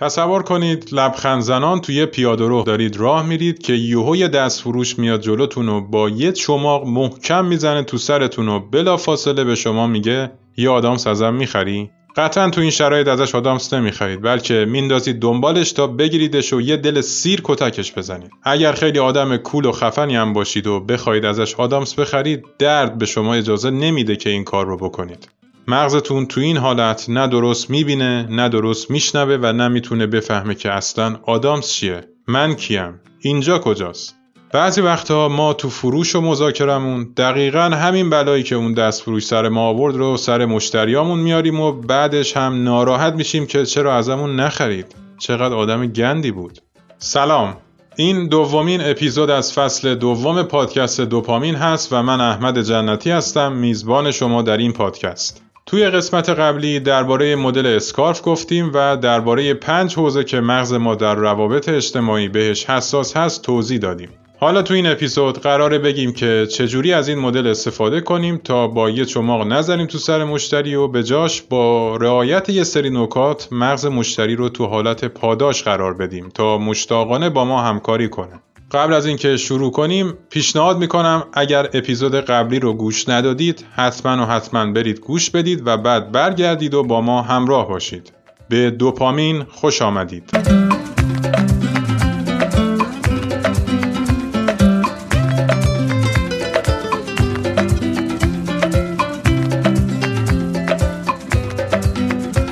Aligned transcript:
تصور 0.00 0.42
کنید 0.42 0.88
لبخند 0.92 1.42
زنان 1.42 1.80
توی 1.80 2.06
پیاده 2.06 2.62
دارید 2.62 2.96
راه 2.96 3.26
میرید 3.26 3.58
که 3.58 3.72
یهو 3.72 4.16
یه 4.16 4.28
دست 4.28 4.60
فروش 4.60 4.98
میاد 4.98 5.20
جلوتون 5.20 5.68
و 5.68 5.80
با 5.80 6.08
یه 6.08 6.32
چماق 6.32 6.86
محکم 6.86 7.44
می‌زنه 7.44 7.82
تو 7.82 7.98
سرتون 7.98 8.48
و 8.48 8.60
بلا 8.60 8.96
فاصله 8.96 9.44
به 9.44 9.54
شما 9.54 9.86
میگه 9.86 10.30
یه 10.56 10.70
آدامس 10.70 11.06
ازم 11.06 11.34
می‌خری؟ 11.34 11.90
قطعا 12.16 12.50
تو 12.50 12.60
این 12.60 12.70
شرایط 12.70 13.08
ازش 13.08 13.34
آدامس 13.34 13.72
نمی‌خرید 13.74 14.22
بلکه 14.22 14.66
میندازید 14.68 15.20
دنبالش 15.20 15.72
تا 15.72 15.86
بگیریدش 15.86 16.52
و 16.52 16.60
یه 16.60 16.76
دل 16.76 17.00
سیر 17.00 17.40
کتکش 17.44 17.92
بزنید. 17.92 18.30
اگر 18.42 18.72
خیلی 18.72 18.98
آدم 18.98 19.36
کول 19.36 19.64
و 19.64 19.72
خفنی 19.72 20.16
هم 20.16 20.32
باشید 20.32 20.66
و 20.66 20.80
بخواید 20.80 21.24
ازش 21.24 21.54
آدامس 21.54 21.94
بخرید 21.94 22.44
درد 22.58 22.98
به 22.98 23.06
شما 23.06 23.34
اجازه 23.34 23.70
نمیده 23.70 24.16
که 24.16 24.30
این 24.30 24.44
کار 24.44 24.66
رو 24.66 24.76
بکنید. 24.76 25.37
مغزتون 25.70 26.26
تو 26.26 26.40
این 26.40 26.56
حالت 26.56 27.04
نه 27.08 27.26
درست 27.26 27.70
می‌بینه 27.70 28.26
نه 28.30 28.48
درست 28.48 28.90
میشنوه 28.90 29.38
و 29.42 29.52
نمی‌تونه 29.52 30.06
بفهمه 30.06 30.54
که 30.54 30.72
اصلا 30.72 31.16
آدامس 31.22 31.72
چیه. 31.72 32.00
من 32.28 32.54
کیم؟ 32.54 33.00
اینجا 33.20 33.58
کجاست؟ 33.58 34.14
بعضی 34.52 34.80
وقتها 34.80 35.28
ما 35.28 35.52
تو 35.52 35.70
فروش 35.70 36.16
و 36.16 36.20
مذاکرمون 36.20 37.12
دقیقا 37.16 37.60
همین 37.60 38.10
بلایی 38.10 38.42
که 38.42 38.54
اون 38.54 38.74
دست 38.74 39.02
فروش 39.02 39.26
سر 39.26 39.48
ما 39.48 39.68
آورد 39.68 39.96
رو 39.96 40.16
سر 40.16 40.44
مشتریامون 40.44 41.18
میاریم 41.18 41.60
و 41.60 41.72
بعدش 41.72 42.36
هم 42.36 42.64
ناراحت 42.64 43.14
میشیم 43.14 43.46
که 43.46 43.64
چرا 43.64 43.96
ازمون 43.96 44.36
نخرید. 44.36 44.96
چقدر 45.18 45.54
آدم 45.54 45.86
گندی 45.86 46.30
بود. 46.30 46.58
سلام. 46.98 47.56
این 47.96 48.28
دومین 48.28 48.80
اپیزود 48.80 49.30
از 49.30 49.52
فصل 49.52 49.94
دوم 49.94 50.42
پادکست 50.42 51.00
دوپامین 51.00 51.54
هست 51.54 51.92
و 51.92 52.02
من 52.02 52.20
احمد 52.20 52.62
جنتی 52.62 53.10
هستم. 53.10 53.52
میزبان 53.52 54.10
شما 54.10 54.42
در 54.42 54.56
این 54.56 54.72
پادکست. 54.72 55.42
توی 55.68 55.90
قسمت 55.90 56.30
قبلی 56.30 56.80
درباره 56.80 57.36
مدل 57.36 57.66
اسکارف 57.66 58.20
گفتیم 58.24 58.70
و 58.74 58.96
درباره 58.96 59.54
پنج 59.54 59.94
حوزه 59.94 60.24
که 60.24 60.40
مغز 60.40 60.72
ما 60.72 60.94
در 60.94 61.14
روابط 61.14 61.68
اجتماعی 61.68 62.28
بهش 62.28 62.64
حساس 62.64 63.16
هست 63.16 63.42
توضیح 63.42 63.78
دادیم. 63.78 64.08
حالا 64.40 64.62
تو 64.62 64.74
این 64.74 64.86
اپیزود 64.86 65.38
قراره 65.38 65.78
بگیم 65.78 66.12
که 66.12 66.46
چجوری 66.50 66.92
از 66.92 67.08
این 67.08 67.18
مدل 67.18 67.46
استفاده 67.46 68.00
کنیم 68.00 68.36
تا 68.36 68.66
با 68.66 68.90
یه 68.90 69.04
چماق 69.04 69.46
نزنیم 69.46 69.86
تو 69.86 69.98
سر 69.98 70.24
مشتری 70.24 70.74
و 70.74 70.88
به 70.88 71.02
جاش 71.02 71.42
با 71.42 71.96
رعایت 71.96 72.48
یه 72.48 72.64
سری 72.64 72.90
نکات 72.90 73.48
مغز 73.52 73.86
مشتری 73.86 74.36
رو 74.36 74.48
تو 74.48 74.66
حالت 74.66 75.04
پاداش 75.04 75.62
قرار 75.62 75.94
بدیم 75.94 76.28
تا 76.28 76.58
مشتاقانه 76.58 77.30
با 77.30 77.44
ما 77.44 77.62
همکاری 77.62 78.08
کنه. 78.08 78.40
قبل 78.72 78.92
از 78.92 79.06
اینکه 79.06 79.36
شروع 79.36 79.70
کنیم 79.70 80.14
پیشنهاد 80.30 80.78
می‌کنم 80.78 81.22
اگر 81.32 81.68
اپیزود 81.74 82.14
قبلی 82.14 82.58
رو 82.58 82.72
گوش 82.72 83.08
ندادید 83.08 83.64
حتما 83.76 84.22
و 84.22 84.26
حتما 84.26 84.72
برید 84.72 85.00
گوش 85.00 85.30
بدید 85.30 85.62
و 85.66 85.76
بعد 85.76 86.12
برگردید 86.12 86.74
و 86.74 86.82
با 86.82 87.00
ما 87.00 87.22
همراه 87.22 87.68
باشید. 87.68 88.12
به 88.48 88.70
دوپامین 88.70 89.44
خوش 89.44 89.82
آمدید. 89.82 90.30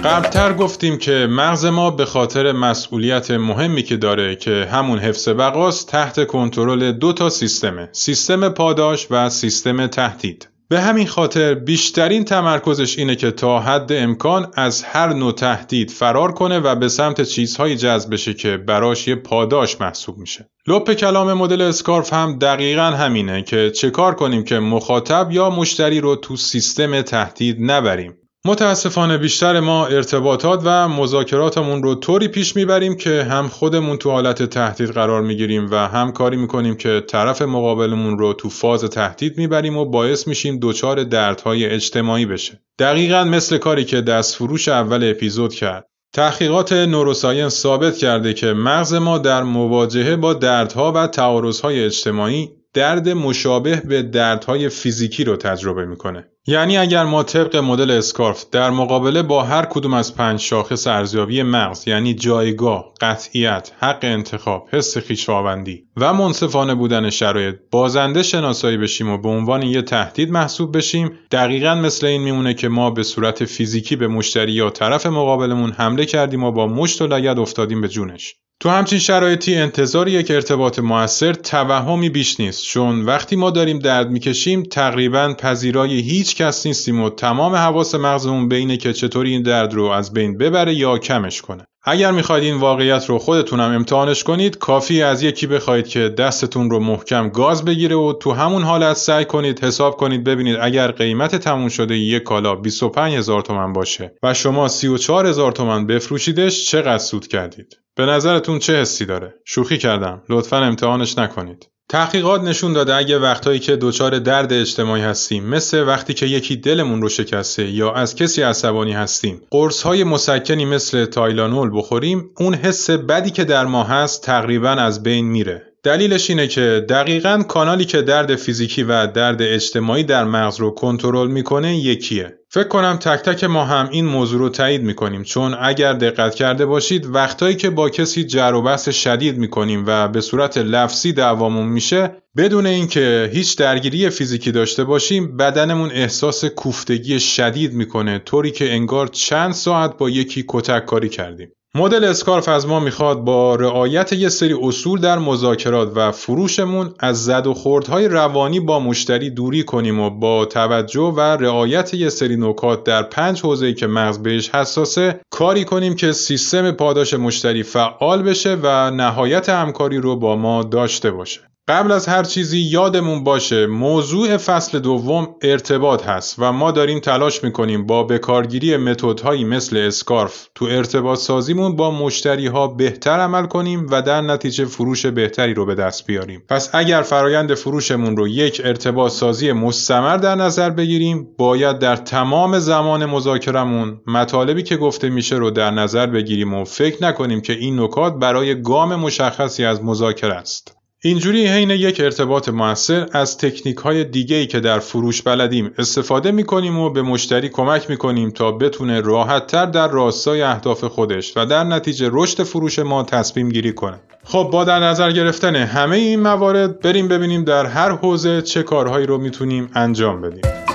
قبلتر 0.06 0.52
گفتیم 0.52 0.98
که 0.98 1.26
مغز 1.30 1.64
ما 1.64 1.90
به 1.90 2.04
خاطر 2.04 2.52
مسئولیت 2.52 3.30
مهمی 3.30 3.82
که 3.82 3.96
داره 3.96 4.36
که 4.36 4.68
همون 4.72 4.98
حفظ 4.98 5.28
بقاست 5.28 5.88
تحت 5.88 6.26
کنترل 6.26 6.92
دو 6.92 7.12
تا 7.12 7.30
سیستمه 7.30 7.88
سیستم 7.92 8.48
پاداش 8.48 9.06
و 9.10 9.30
سیستم 9.30 9.86
تهدید 9.86 10.48
به 10.68 10.80
همین 10.80 11.06
خاطر 11.06 11.54
بیشترین 11.54 12.24
تمرکزش 12.24 12.98
اینه 12.98 13.16
که 13.16 13.30
تا 13.30 13.60
حد 13.60 13.92
امکان 13.92 14.50
از 14.54 14.82
هر 14.82 15.12
نوع 15.12 15.32
تهدید 15.32 15.90
فرار 15.90 16.32
کنه 16.32 16.58
و 16.58 16.74
به 16.74 16.88
سمت 16.88 17.22
چیزهایی 17.22 17.77
جذب 17.77 18.12
بشه 18.12 18.34
که 18.34 18.56
براش 18.56 19.08
یه 19.08 19.14
پاداش 19.14 19.80
محسوب 19.80 20.18
میشه. 20.18 20.48
لپ 20.66 20.92
کلام 20.92 21.32
مدل 21.32 21.62
اسکارف 21.62 22.12
هم 22.12 22.38
دقیقا 22.38 22.82
همینه 22.82 23.42
که 23.42 23.70
چه 23.70 23.90
کار 23.90 24.14
کنیم 24.14 24.44
که 24.44 24.58
مخاطب 24.58 25.28
یا 25.30 25.50
مشتری 25.50 26.00
رو 26.00 26.16
تو 26.16 26.36
سیستم 26.36 27.02
تهدید 27.02 27.56
نبریم. 27.61 28.14
متاسفانه 28.46 29.18
بیشتر 29.18 29.61
ما 29.61 29.86
ارتباطات 29.86 30.61
و 30.64 30.89
مذاکراتمون 30.89 31.83
رو 31.83 31.95
طوری 31.95 32.29
پیش 32.29 32.57
می‌بریم 32.57 32.96
که 32.96 33.23
هم 33.23 33.48
خودمون 33.48 33.96
تو 33.96 34.11
حالت 34.11 34.42
تهدید 34.42 34.90
قرار 34.90 35.23
می‌گیریم 35.23 35.70
و 35.70 35.74
هم 35.77 36.12
کاری 36.12 36.36
می‌کنیم 36.36 36.74
که 36.74 37.02
طرف 37.08 37.42
مقابلمون 37.42 38.18
رو 38.18 38.33
تو 38.33 38.48
فاز 38.48 38.84
تهدید 38.84 39.39
می‌بریم 39.39 39.77
و 39.77 39.84
باعث 39.84 40.29
میشیم 40.29 40.58
دچار 40.62 41.05
دردهای 41.05 41.67
اجتماعی 41.67 42.27
بشه. 42.27 42.61
دقیقا 42.79 43.24
مثل 43.24 43.58
کاری 43.58 43.84
که 43.84 44.01
دست 44.01 44.34
فروش 44.34 44.68
اول 44.68 45.11
اپیزود 45.11 45.55
کرد. 45.55 45.86
تحقیقات 46.13 46.73
نوروساینس 46.73 47.55
ثابت 47.55 47.96
کرده 47.96 48.34
که 48.34 48.46
مغز 48.46 48.95
ما 48.95 49.18
در 49.18 49.42
مواجهه 49.42 50.17
با 50.17 50.34
دردها 50.34 50.92
و 50.92 51.07
تعارضهای 51.07 51.84
اجتماعی 51.84 52.51
درد 52.74 53.08
مشابه 53.08 53.83
به 53.89 54.02
دردهای 54.02 54.68
فیزیکی 54.68 55.24
رو 55.24 55.36
تجربه 55.36 55.84
می‌کنه. 55.84 56.28
یعنی 56.48 56.79
اگر 56.79 57.05
ما 57.05 57.23
طبق 57.23 57.57
مدل 57.57 57.90
اسکارف 57.90 58.45
در 58.51 58.70
مقابله 58.70 59.23
با 59.23 59.42
هر 59.42 59.64
کدوم 59.64 59.95
از 59.95 60.14
پنج 60.14 60.40
شاخص 60.40 60.86
ارزیابی 60.86 61.42
مغز 61.42 61.89
یعنی 61.89 62.14
جایگاه، 62.14 62.92
قطعیت، 63.01 63.73
حق 63.79 63.98
انتخاب، 64.02 64.68
حس 64.73 64.98
خویشاوندی 64.98 65.84
و 65.96 66.14
منصفانه 66.14 66.74
بودن 66.74 67.11
شرایط 67.11 67.55
بازنده 67.70 68.23
شناسایی 68.23 68.77
بشیم 68.77 69.11
و 69.11 69.18
به 69.18 69.29
عنوان 69.29 69.62
یه 69.62 69.83
تهدید 69.83 70.30
محسوب 70.30 70.77
بشیم 70.77 71.18
دقیقا 71.30 71.74
مثل 71.74 72.07
این 72.07 72.23
میمونه 72.23 72.55
که 72.55 72.68
ما 72.68 72.90
به 72.90 73.02
صورت 73.02 73.45
فیزیکی 73.45 73.96
به 73.96 74.08
مشتری 74.08 74.52
یا 74.52 74.70
طرف 74.70 75.07
مقابلمون 75.07 75.73
حمله 75.73 76.05
کردیم 76.05 76.45
و 76.45 76.52
با 76.52 76.67
مشت 76.67 77.02
و 77.02 77.07
لگد 77.07 77.39
افتادیم 77.39 77.80
به 77.80 77.89
جونش. 77.89 78.34
تو 78.61 78.68
همچین 78.68 78.98
شرایطی 78.98 79.55
انتظار 79.55 80.08
یک 80.08 80.30
ارتباط 80.30 80.78
موثر 80.78 81.33
توهمی 81.33 82.11
بیش 82.11 82.40
نیست 82.40 82.64
چون 82.64 83.05
وقتی 83.05 83.36
ما 83.36 83.50
داریم 83.50 83.78
درد 83.78 84.11
می‌کشیم 84.11 84.62
تقریبا 84.62 85.34
پذیرای 85.39 86.00
هیچ 86.00 86.36
کس 86.36 86.66
نیستیم 86.66 87.00
و 87.00 87.11
تمام 87.11 87.55
حواس 87.55 87.95
مغزمون 87.95 88.48
بینه 88.48 88.77
که 88.77 88.92
چطوری 88.92 89.30
این 89.30 89.42
درد 89.42 89.74
رو 89.74 89.84
از 89.84 90.12
بین 90.12 90.39
ببره 90.39 90.74
یا 90.74 90.98
کمش 90.98 91.42
کنه. 91.42 91.66
اگر 91.89 92.11
می‌خواید 92.11 92.45
این 92.45 92.57
واقعیت 92.57 93.07
رو 93.07 93.19
خودتونم 93.19 93.70
امتحانش 93.70 94.24
کنید 94.24 94.58
کافی 94.58 95.02
از 95.02 95.23
یکی 95.23 95.47
بخواید 95.47 95.89
که 95.89 96.08
دستتون 96.08 96.70
رو 96.70 96.80
محکم 96.80 97.29
گاز 97.29 97.64
بگیره 97.64 97.97
و 97.97 98.13
تو 98.13 98.33
همون 98.33 98.63
حالت 98.63 98.97
سعی 98.97 99.24
کنید 99.24 99.64
حساب 99.64 99.96
کنید 99.96 100.25
ببینید 100.25 100.57
اگر 100.61 100.91
قیمت 100.91 101.36
تموم 101.36 101.69
شده 101.69 101.96
یک 101.96 102.23
کالا 102.23 102.55
25 102.55 103.14
هزار 103.14 103.42
تومن 103.42 103.73
باشه 103.73 104.14
و 104.23 104.35
شما 104.35 104.69
34 104.69 105.27
هزار 105.27 105.52
تومن 105.52 105.86
بفروشیدش 105.86 106.70
چقدر 106.70 106.98
سود 106.98 107.27
کردید؟ 107.27 107.79
به 107.96 108.07
نظرتون 108.07 108.58
چه 108.58 108.80
حسی 108.80 109.07
داره؟ 109.07 109.35
شوخی 109.45 109.79
کردم. 109.79 110.23
لطفا 110.29 110.57
امتحانش 110.57 111.19
نکنید. 111.19 111.69
تحقیقات 111.89 112.42
نشون 112.42 112.73
داده 112.73 112.95
اگه 112.95 113.19
وقتایی 113.19 113.58
که 113.58 113.77
دچار 113.77 114.19
درد 114.19 114.52
اجتماعی 114.52 115.02
هستیم 115.02 115.45
مثل 115.45 115.83
وقتی 115.86 116.14
که 116.14 116.27
یکی 116.27 116.57
دلمون 116.57 117.02
رو 117.02 117.08
شکسته 117.08 117.70
یا 117.70 117.92
از 117.92 118.14
کسی 118.14 118.42
عصبانی 118.42 118.92
هستیم 118.92 119.42
قرص 119.51 119.83
های 119.83 120.05
مسکنی 120.05 120.64
مثل 120.64 121.05
تایلانول 121.05 121.70
بخوریم 121.79 122.30
اون 122.36 122.55
حس 122.55 122.91
بدی 122.91 123.30
که 123.30 123.45
در 123.45 123.64
ما 123.64 123.85
هست 123.85 124.23
تقریبا 124.23 124.70
از 124.70 125.02
بین 125.02 125.25
میره. 125.25 125.63
دلیلش 125.83 126.30
اینه 126.30 126.48
که 126.48 126.86
دقیقا 126.89 127.42
کانالی 127.48 127.85
که 127.85 128.02
درد 128.02 128.37
فیزیکی 128.37 128.82
و 128.82 129.06
درد 129.06 129.43
اجتماعی 129.43 130.05
در 130.05 130.25
مغز 130.25 130.61
رو 130.61 130.70
کنترل 130.70 131.29
می‌کنه 131.29 131.76
یکیه. 131.76 132.38
فکر 132.56 132.69
کنم 132.69 132.96
تک 132.96 133.22
تک 133.22 133.44
ما 133.44 133.64
هم 133.64 133.88
این 133.90 134.06
موضوع 134.06 134.38
رو 134.38 134.49
تایید 134.49 134.82
می‌کنیم 134.82 135.22
چون 135.22 135.56
اگر 135.61 135.93
دقت 135.93 136.34
کرده 136.34 136.67
باشید 136.67 137.06
وقتایی 137.06 137.56
که 137.56 137.70
با 137.70 137.90
کسی 137.90 138.25
جر 138.25 138.52
و 138.55 138.62
بحث 138.62 138.88
شدید 138.88 139.38
می‌کنیم 139.38 139.84
و 139.87 140.08
به 140.08 140.20
صورت 140.20 140.58
لفظی 140.58 141.12
دعوامون 141.12 141.66
میشه 141.66 142.11
بدون 142.37 142.66
اینکه 142.66 143.31
هیچ 143.32 143.58
درگیری 143.58 144.11
فیزیکی 144.11 144.52
داشته 144.52 144.84
باشیم 144.84 145.37
بدنمون 145.37 145.90
احساس 145.90 146.44
کوفتگی 146.44 147.20
شدید 147.20 147.72
می‌کنه 147.72 148.19
طوری 148.19 148.50
که 148.50 148.72
انگار 148.72 149.06
چند 149.06 149.52
ساعت 149.52 149.99
با 149.99 150.11
یکی 150.11 150.44
کتک 150.49 150.87
کاری 150.87 151.08
کردیم. 151.08 151.52
مدل 151.76 152.05
اسکارف 152.05 152.49
از 152.49 152.67
ما 152.67 152.81
می‌خواد 152.81 153.20
با 153.20 153.55
رعایت 153.55 154.12
یه 154.12 154.28
سری 154.28 154.56
اصول 154.62 155.00
در 155.00 155.19
مذاکرات 155.19 155.93
و 155.96 156.12
فروشمون 156.12 156.94
از 157.00 157.25
زد 157.25 157.46
و 157.46 157.55
خوردهای 157.55 158.08
روانی 158.08 158.61
با 158.61 158.81
مشتری 158.81 159.31
دوری 159.31 159.62
کنیم 159.62 160.00
و 160.00 160.11
با 160.11 160.44
توجه 160.44 161.00
و 161.00 161.20
رعایت 161.20 161.94
یه 161.94 162.08
سری 162.08 162.37
نکات 162.37 162.84
در 162.84 163.02
پنج 163.02 163.40
حوزه‌ای 163.40 163.75
که 163.75 163.87
مغز 163.87 164.19
بهش 164.19 164.50
حساسه 164.50 165.20
کاری 165.31 165.64
کنیم 165.64 165.94
که 165.94 166.12
سیستم 166.12 166.73
پاداش 166.73 167.14
مشتری 167.14 167.62
فعال 167.62 168.22
بشه 168.22 168.58
و 168.62 168.90
نهایت 168.90 169.49
همکاری 169.49 169.99
رو 169.99 170.17
با 170.17 170.37
ما 170.37 170.62
داشته 170.62 171.11
باشه. 171.11 171.40
قبل 171.68 171.92
از 171.92 172.06
هر 172.06 172.22
چیزی 172.22 172.58
یادمون 172.58 173.24
باشه 173.24 173.66
موضوع 173.66 174.36
فصل 174.36 174.78
دوم 174.78 175.34
ارتباط 175.42 176.04
هست 176.04 176.34
و 176.38 176.52
ما 176.52 176.70
داریم 176.70 177.00
تلاش 177.00 177.44
می‌کنیم 177.44 177.86
با 177.86 178.02
بکارگیری 178.02 178.76
متدهایی 178.76 179.44
مثل 179.44 179.76
اسکارف 179.76 180.48
تو 180.54 180.64
ارتباط 180.64 181.18
سازیمون 181.18 181.76
با 181.76 181.90
مشتری 181.90 182.46
ها 182.46 182.68
بهتر 182.68 183.20
عمل 183.20 183.46
کنیم 183.46 183.86
و 183.90 184.02
در 184.02 184.20
نتیجه 184.20 184.64
فروش 184.64 185.06
بهتری 185.06 185.54
رو 185.54 185.66
به 185.66 185.74
دست 185.74 186.06
بیاریم. 186.06 186.42
پس 186.48 186.70
اگر 186.72 187.02
فرایند 187.02 187.54
فروشمون 187.54 188.16
رو 188.16 188.28
یک 188.28 188.62
ارتباط 188.64 189.12
سازی 189.12 189.52
مستمر 189.52 190.16
در 190.16 190.34
نظر 190.34 190.70
بگیریم 190.70 191.28
باید 191.38 191.78
در 191.78 191.96
تمام 191.96 192.58
زمان 192.58 193.06
مذاکرمون 193.06 194.00
مطالبی 194.06 194.62
که 194.62 194.76
گفته 194.76 195.08
میشه 195.08 195.36
رو 195.36 195.50
در 195.50 195.70
نظر 195.70 196.06
بگیریم 196.06 196.54
و 196.54 196.64
فکر 196.64 197.04
نکنیم 197.04 197.40
که 197.40 197.52
این 197.52 197.80
نکات 197.80 198.14
برای 198.14 198.62
گام 198.62 198.94
مشخصی 198.94 199.64
از 199.64 199.84
مذاکره 199.84 200.34
است. 200.34 200.75
اینجوری 201.06 201.47
حین 201.47 201.70
یک 201.70 202.00
ارتباط 202.00 202.49
موثر 202.49 203.08
از 203.12 203.38
تکنیک 203.38 203.76
های 203.76 204.05
دیگه 204.05 204.37
ای 204.37 204.47
که 204.47 204.61
در 204.61 204.79
فروش 204.79 205.23
بلدیم 205.23 205.70
استفاده 205.79 206.31
می‌کنیم 206.31 206.79
و 206.79 206.91
به 206.91 207.03
مشتری 207.03 207.49
کمک 207.49 207.91
می‌کنیم 207.91 208.31
تا 208.31 208.53
بتونه 208.53 209.00
راحت 209.00 209.47
تر 209.47 209.67
در 209.67 209.88
راستای 209.88 210.43
اهداف 210.43 210.85
خودش 210.85 211.37
و 211.37 211.47
در 211.47 211.64
نتیجه 211.64 212.08
رشد 212.12 212.43
فروش 212.43 212.79
ما 212.79 213.03
تصمیم 213.03 213.49
گیری 213.49 213.73
کنه. 213.73 214.00
خب 214.25 214.49
با 214.53 214.64
در 214.64 214.81
نظر 214.81 215.12
گرفتن 215.12 215.56
همه 215.56 215.97
این 215.97 216.20
موارد 216.20 216.81
بریم 216.81 217.08
ببینیم 217.08 217.44
در 217.44 217.67
هر 217.67 217.91
حوزه 217.91 218.43
چه 218.43 218.62
کارهایی 218.62 219.06
رو 219.06 219.19
می‌تونیم 219.19 219.70
انجام 219.75 220.20
بدیم. 220.20 220.65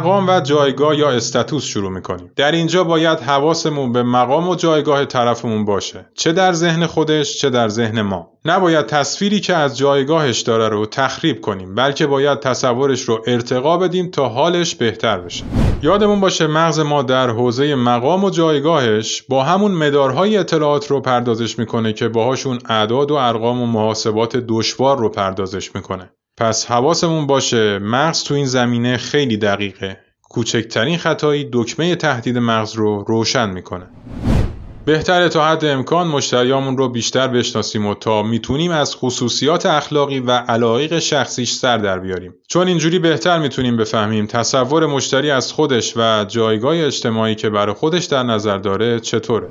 مقام 0.00 0.28
و 0.28 0.40
جایگاه 0.40 0.96
یا 0.96 1.10
استاتوس 1.10 1.64
شروع 1.64 1.90
می‌کنیم. 1.90 2.32
در 2.36 2.52
اینجا 2.52 2.84
باید 2.84 3.20
حواسمون 3.20 3.92
به 3.92 4.02
مقام 4.02 4.48
و 4.48 4.54
جایگاه 4.54 5.04
طرفمون 5.04 5.64
باشه. 5.64 6.06
چه 6.14 6.32
در 6.32 6.52
ذهن 6.52 6.86
خودش 6.86 7.38
چه 7.38 7.50
در 7.50 7.68
ذهن 7.68 8.02
ما. 8.02 8.28
نباید 8.44 8.86
تصویری 8.86 9.40
که 9.40 9.54
از 9.54 9.78
جایگاهش 9.78 10.40
داره 10.40 10.68
رو 10.68 10.86
تخریب 10.86 11.40
کنیم 11.40 11.74
بلکه 11.74 12.06
باید 12.06 12.40
تصورش 12.40 13.02
رو 13.02 13.22
ارتقا 13.26 13.76
بدیم 13.76 14.10
تا 14.10 14.28
حالش 14.28 14.74
بهتر 14.74 15.20
بشه. 15.20 15.44
یادمون 15.82 16.20
باشه 16.20 16.46
مغز 16.46 16.80
ما 16.80 17.02
در 17.02 17.30
حوزه 17.30 17.74
مقام 17.74 18.24
و 18.24 18.30
جایگاهش 18.30 19.22
با 19.22 19.44
همون 19.44 19.72
مدارهای 19.72 20.36
اطلاعات 20.36 20.90
رو 20.90 21.00
پردازش 21.00 21.58
می‌کنه 21.58 21.92
که 21.92 22.08
باهاشون 22.08 22.58
اعداد 22.68 23.10
و 23.10 23.14
ارقام 23.14 23.62
و 23.62 23.66
محاسبات 23.66 24.36
دشوار 24.36 24.98
رو 24.98 25.08
پردازش 25.08 25.74
می‌کنه. 25.74 26.10
پس 26.40 26.66
حواسمون 26.66 27.26
باشه 27.26 27.78
مغز 27.78 28.24
تو 28.24 28.34
این 28.34 28.46
زمینه 28.46 28.96
خیلی 28.96 29.36
دقیقه. 29.36 29.98
کوچکترین 30.22 30.98
خطایی 30.98 31.48
دکمه 31.52 31.96
تهدید 31.96 32.38
مغز 32.38 32.74
رو 32.74 33.04
روشن 33.08 33.50
می‌کنه. 33.50 33.86
بهتره 34.84 35.28
تا 35.28 35.44
حد 35.44 35.64
امکان 35.64 36.08
مشتریامون 36.08 36.76
رو 36.76 36.88
بیشتر 36.88 37.28
بشناسیم 37.28 37.86
و 37.86 37.94
تا 37.94 38.22
می‌تونیم 38.22 38.70
از 38.70 38.96
خصوصیات 38.96 39.66
اخلاقی 39.66 40.20
و 40.20 40.30
علایق 40.30 40.98
شخصیش 40.98 41.52
سر 41.52 41.78
در 41.78 41.98
بیاریم 41.98 42.34
چون 42.48 42.68
اینجوری 42.68 42.98
بهتر 42.98 43.38
می‌تونیم 43.38 43.76
بفهمیم 43.76 44.26
تصور 44.26 44.86
مشتری 44.86 45.30
از 45.30 45.52
خودش 45.52 45.96
و 45.96 46.24
جایگاه 46.24 46.76
اجتماعی 46.76 47.34
که 47.34 47.50
برای 47.50 47.74
خودش 47.74 48.04
در 48.04 48.22
نظر 48.22 48.58
داره 48.58 49.00
چطوره 49.00 49.48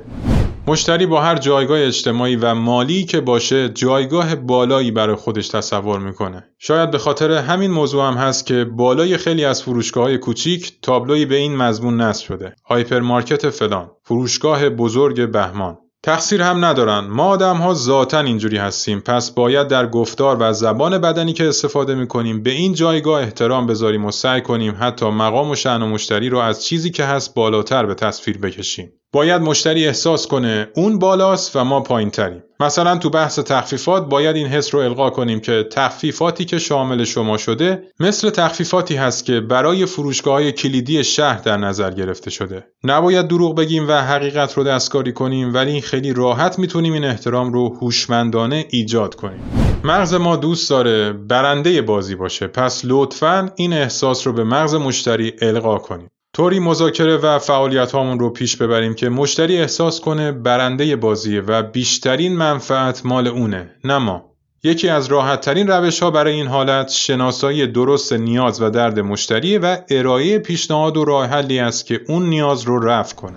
مشتری 0.66 1.06
با 1.06 1.20
هر 1.20 1.36
جایگاه 1.36 1.80
اجتماعی 1.80 2.36
و 2.36 2.54
مالی 2.54 3.04
که 3.04 3.20
باشه 3.20 3.68
جایگاه 3.68 4.34
بالایی 4.34 4.90
برای 4.90 5.16
خودش 5.16 5.48
تصور 5.48 5.98
می‌کنه. 5.98 6.44
شاید 6.58 6.90
به 6.90 6.98
خاطر 6.98 7.32
همین 7.32 7.70
موضوع 7.70 8.08
هم 8.08 8.14
هست 8.14 8.46
که 8.46 8.64
بالای 8.64 9.16
خیلی 9.16 9.44
از 9.44 9.62
فروشگاه 9.62 10.04
های 10.04 10.18
کوچیک 10.18 10.72
تابلوی 10.82 11.26
به 11.26 11.36
این 11.36 11.56
مضمون 11.56 12.00
نصب 12.00 12.24
شده. 12.24 12.54
هایپرمارکت 12.68 13.50
فلان، 13.50 13.90
فروشگاه 14.10 14.68
بزرگ 14.68 15.30
بهمان. 15.30 15.78
تقصیر 16.02 16.42
هم 16.42 16.64
ندارن. 16.64 16.98
ما 16.98 17.24
آدم 17.24 17.56
ها 17.56 17.74
ذاتا 17.74 18.20
اینجوری 18.20 18.56
هستیم. 18.56 19.00
پس 19.00 19.30
باید 19.30 19.68
در 19.68 19.86
گفتار 19.86 20.36
و 20.40 20.52
زبان 20.52 20.98
بدنی 20.98 21.32
که 21.32 21.48
استفاده 21.48 21.94
می‌کنیم 21.94 22.42
به 22.42 22.50
این 22.50 22.74
جایگاه 22.74 23.22
احترام 23.22 23.66
بذاریم 23.66 24.04
و 24.04 24.10
سعی 24.10 24.40
کنیم 24.40 24.76
حتی 24.80 25.10
مقام 25.10 25.50
و 25.50 25.54
شعن 25.54 25.82
و 25.82 25.86
مشتری 25.86 26.28
رو 26.28 26.38
از 26.38 26.64
چیزی 26.64 26.90
که 26.90 27.04
هست 27.04 27.34
بالاتر 27.34 27.86
به 27.86 27.94
تصویر 27.94 28.38
بکشیم. 28.38 28.92
باید 29.12 29.42
مشتری 29.42 29.86
احساس 29.86 30.26
کنه 30.26 30.68
اون 30.74 30.98
بالاست 30.98 31.56
و 31.56 31.64
ما 31.64 31.80
پایین 31.80 32.10
تریم. 32.10 32.42
مثلا 32.60 32.96
تو 32.96 33.10
بحث 33.10 33.38
تخفیفات 33.38 34.08
باید 34.08 34.36
این 34.36 34.46
حس 34.46 34.74
رو 34.74 34.80
القا 34.80 35.10
کنیم 35.10 35.40
که 35.40 35.64
تخفیفاتی 35.72 36.44
که 36.44 36.58
شامل 36.58 37.04
شما 37.04 37.36
شده 37.36 37.82
مثل 38.00 38.30
تخفیفاتی 38.30 38.96
هست 38.96 39.24
که 39.24 39.40
برای 39.40 39.86
فروشگاه 39.86 40.34
های 40.34 40.52
کلیدی 40.52 41.04
شهر 41.04 41.38
در 41.38 41.56
نظر 41.56 41.90
گرفته 41.90 42.30
شده. 42.30 42.64
نباید 42.84 43.26
دروغ 43.26 43.56
بگیم 43.56 43.88
و 43.88 43.92
حقیقت 43.92 44.54
رو 44.54 44.64
دستکاری 44.64 45.12
کنیم 45.12 45.54
ولی 45.54 45.80
خیلی 45.80 46.12
راحت 46.12 46.58
می‌تونیم 46.58 46.92
این 46.92 47.04
احترام 47.04 47.52
رو 47.52 47.76
هوشمندانه 47.80 48.64
ایجاد 48.70 49.14
کنیم. 49.14 49.40
مغز 49.84 50.14
ما 50.14 50.36
دوست 50.36 50.70
داره 50.70 51.12
برنده 51.12 51.82
بازی 51.82 52.14
باشه 52.14 52.46
پس 52.46 52.82
لطفا 52.84 53.52
این 53.56 53.72
احساس 53.72 54.26
رو 54.26 54.32
به 54.32 54.44
مغز 54.44 54.74
مشتری 54.74 55.32
القا 55.42 55.78
کنیم. 55.78 56.10
طوری 56.32 56.58
مذاکره 56.58 57.16
و 57.16 57.38
فعالیت 57.38 57.92
هامون 57.92 58.18
رو 58.18 58.30
پیش 58.30 58.56
ببریم 58.56 58.94
که 58.94 59.08
مشتری 59.08 59.58
احساس 59.58 60.00
کنه 60.00 60.32
برنده 60.32 60.96
بازیه 60.96 61.40
و 61.40 61.62
بیشترین 61.62 62.36
منفعت 62.36 63.06
مال 63.06 63.26
اونه 63.26 63.70
نه 63.84 63.98
ما. 63.98 64.30
یکی 64.62 64.88
از 64.88 65.06
راحت 65.06 65.40
ترین 65.40 65.68
روش 65.68 66.02
ها 66.02 66.10
برای 66.10 66.32
این 66.32 66.46
حالت 66.46 66.88
شناسایی 66.88 67.66
درست 67.66 68.12
نیاز 68.12 68.62
و 68.62 68.70
درد 68.70 69.00
مشتری 69.00 69.58
و 69.58 69.76
ارائه 69.90 70.38
پیشنهاد 70.38 70.96
و 70.96 71.04
راه 71.04 71.26
حلی 71.26 71.58
است 71.58 71.86
که 71.86 72.00
اون 72.08 72.28
نیاز 72.28 72.62
رو 72.62 72.78
رفع 72.78 73.14
کنه. 73.14 73.36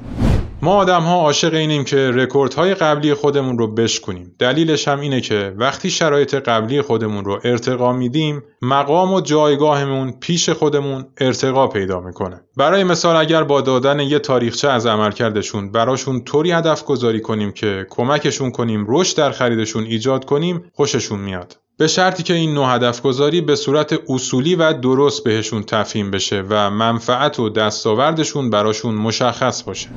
ما 0.63 0.75
آدم 0.75 1.01
ها 1.01 1.15
عاشق 1.15 1.54
اینیم 1.54 1.83
که 1.83 2.12
رکورد 2.12 2.54
های 2.54 2.74
قبلی 2.74 3.13
خودمون 3.13 3.57
رو 3.57 3.74
بشکنیم. 3.74 4.36
دلیلش 4.39 4.88
هم 4.88 5.00
اینه 5.00 5.21
که 5.21 5.54
وقتی 5.57 5.89
شرایط 5.89 6.36
قبلی 6.36 6.81
خودمون 6.81 7.25
رو 7.25 7.39
ارتقا 7.44 7.94
میدیم، 7.94 8.44
مقام 8.62 9.13
و 9.13 9.21
جایگاهمون 9.21 10.12
پیش 10.19 10.50
خودمون 10.50 11.06
ارتقا 11.18 11.68
پیدا 11.68 12.00
می‌کنه. 12.00 12.42
برای 12.57 12.83
مثال 12.83 13.15
اگر 13.15 13.44
با 13.44 13.62
دادن 13.62 14.00
یه 14.00 14.19
تاریخچه 14.19 14.69
از 14.69 14.86
عملکردشون 14.86 15.71
براشون 15.71 16.24
طوری 16.24 16.51
هدف 16.51 16.83
گذاری 16.83 17.21
کنیم 17.21 17.51
که 17.51 17.88
کمکشون 17.89 18.51
کنیم 18.51 18.86
رشد 18.89 19.18
در 19.18 19.31
خریدشون 19.31 19.83
ایجاد 19.83 20.25
کنیم، 20.25 20.71
خوششون 20.74 21.19
میاد. 21.19 21.57
به 21.78 21.88
شرطی 21.88 22.24
که 22.24 22.34
این 22.34 22.54
نوع 22.54 22.75
هدف 22.75 23.02
گذاری 23.02 23.42
به 23.42 23.56
صورت 23.56 24.00
اصولی 24.10 24.56
و 24.56 24.74
درست 24.74 25.24
بهشون 25.24 25.64
تفهیم 25.64 26.12
بشه 26.12 26.44
و 26.50 26.70
منفعت 26.70 27.40
و 27.40 27.50
دستاوردشون 27.50 28.50
براشون 28.50 28.96
مشخص 28.96 29.64
باشه. 29.64 29.90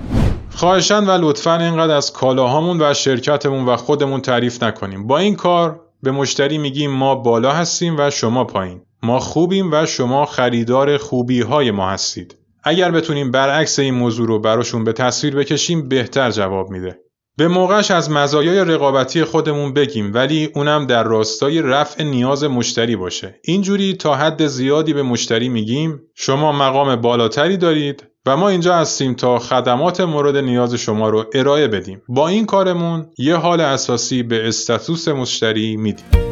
خواهشان 0.51 1.07
و 1.07 1.11
لطفا 1.11 1.57
اینقدر 1.59 1.95
از 1.95 2.13
کالاهامون 2.13 2.83
و 2.83 2.95
شرکتمون 2.95 3.65
و 3.65 3.77
خودمون 3.77 4.21
تعریف 4.21 4.63
نکنیم. 4.63 5.07
با 5.07 5.19
این 5.19 5.35
کار 5.35 5.81
به 6.03 6.11
مشتری 6.11 6.59
میگیم 6.59 6.91
ما 6.91 7.15
بالا 7.15 7.53
هستیم 7.53 7.97
و 7.99 8.11
شما 8.11 8.45
پایین. 8.45 8.81
ما 9.03 9.19
خوبیم 9.19 9.73
و 9.73 9.87
شما 9.87 10.27
خریدار 10.27 10.97
خوبی 10.97 11.41
های 11.41 11.71
ما 11.71 11.91
هستید. 11.91 12.37
اگر 12.63 12.91
بتونیم 12.91 13.31
برعکس 13.31 13.79
این 13.79 13.95
موضوع 13.95 14.27
رو 14.27 14.39
براشون 14.39 14.85
به 14.85 14.93
تصویر 14.93 15.37
بکشیم 15.37 15.89
بهتر 15.89 16.31
جواب 16.31 16.71
میده. 16.71 16.99
به 17.39 17.49
موقعش 17.49 17.91
از 17.91 18.11
مزایای 18.11 18.65
رقابتی 18.65 19.25
خودمون 19.25 19.73
بگیم 19.73 20.15
ولی 20.15 20.51
اونم 20.55 20.87
در 20.87 21.03
راستای 21.03 21.63
رفع 21.63 22.03
نیاز 22.03 22.45
مشتری 22.45 22.97
باشه. 22.97 23.41
اینجوری 23.45 23.95
تا 23.95 24.15
حد 24.15 24.47
زیادی 24.47 24.93
به 24.93 25.03
مشتری 25.03 25.49
میگیم 25.49 26.01
شما 26.15 26.53
مقام 26.53 26.97
بالاتری 26.97 27.57
دارید 27.57 28.05
و 28.27 28.37
ما 28.37 28.49
اینجا 28.49 28.75
هستیم 28.75 29.15
تا 29.15 29.39
خدمات 29.39 30.01
مورد 30.01 30.37
نیاز 30.37 30.75
شما 30.75 31.09
رو 31.09 31.25
ارائه 31.35 31.69
بدیم. 31.69 32.03
با 32.09 32.29
این 32.29 32.47
کارمون 32.47 33.07
یه 33.19 33.37
حال 33.37 33.61
اساسی 33.61 34.23
به 34.23 34.49
استاتوس 34.49 35.09
مشتری 35.09 35.77
میدیم. 35.77 36.26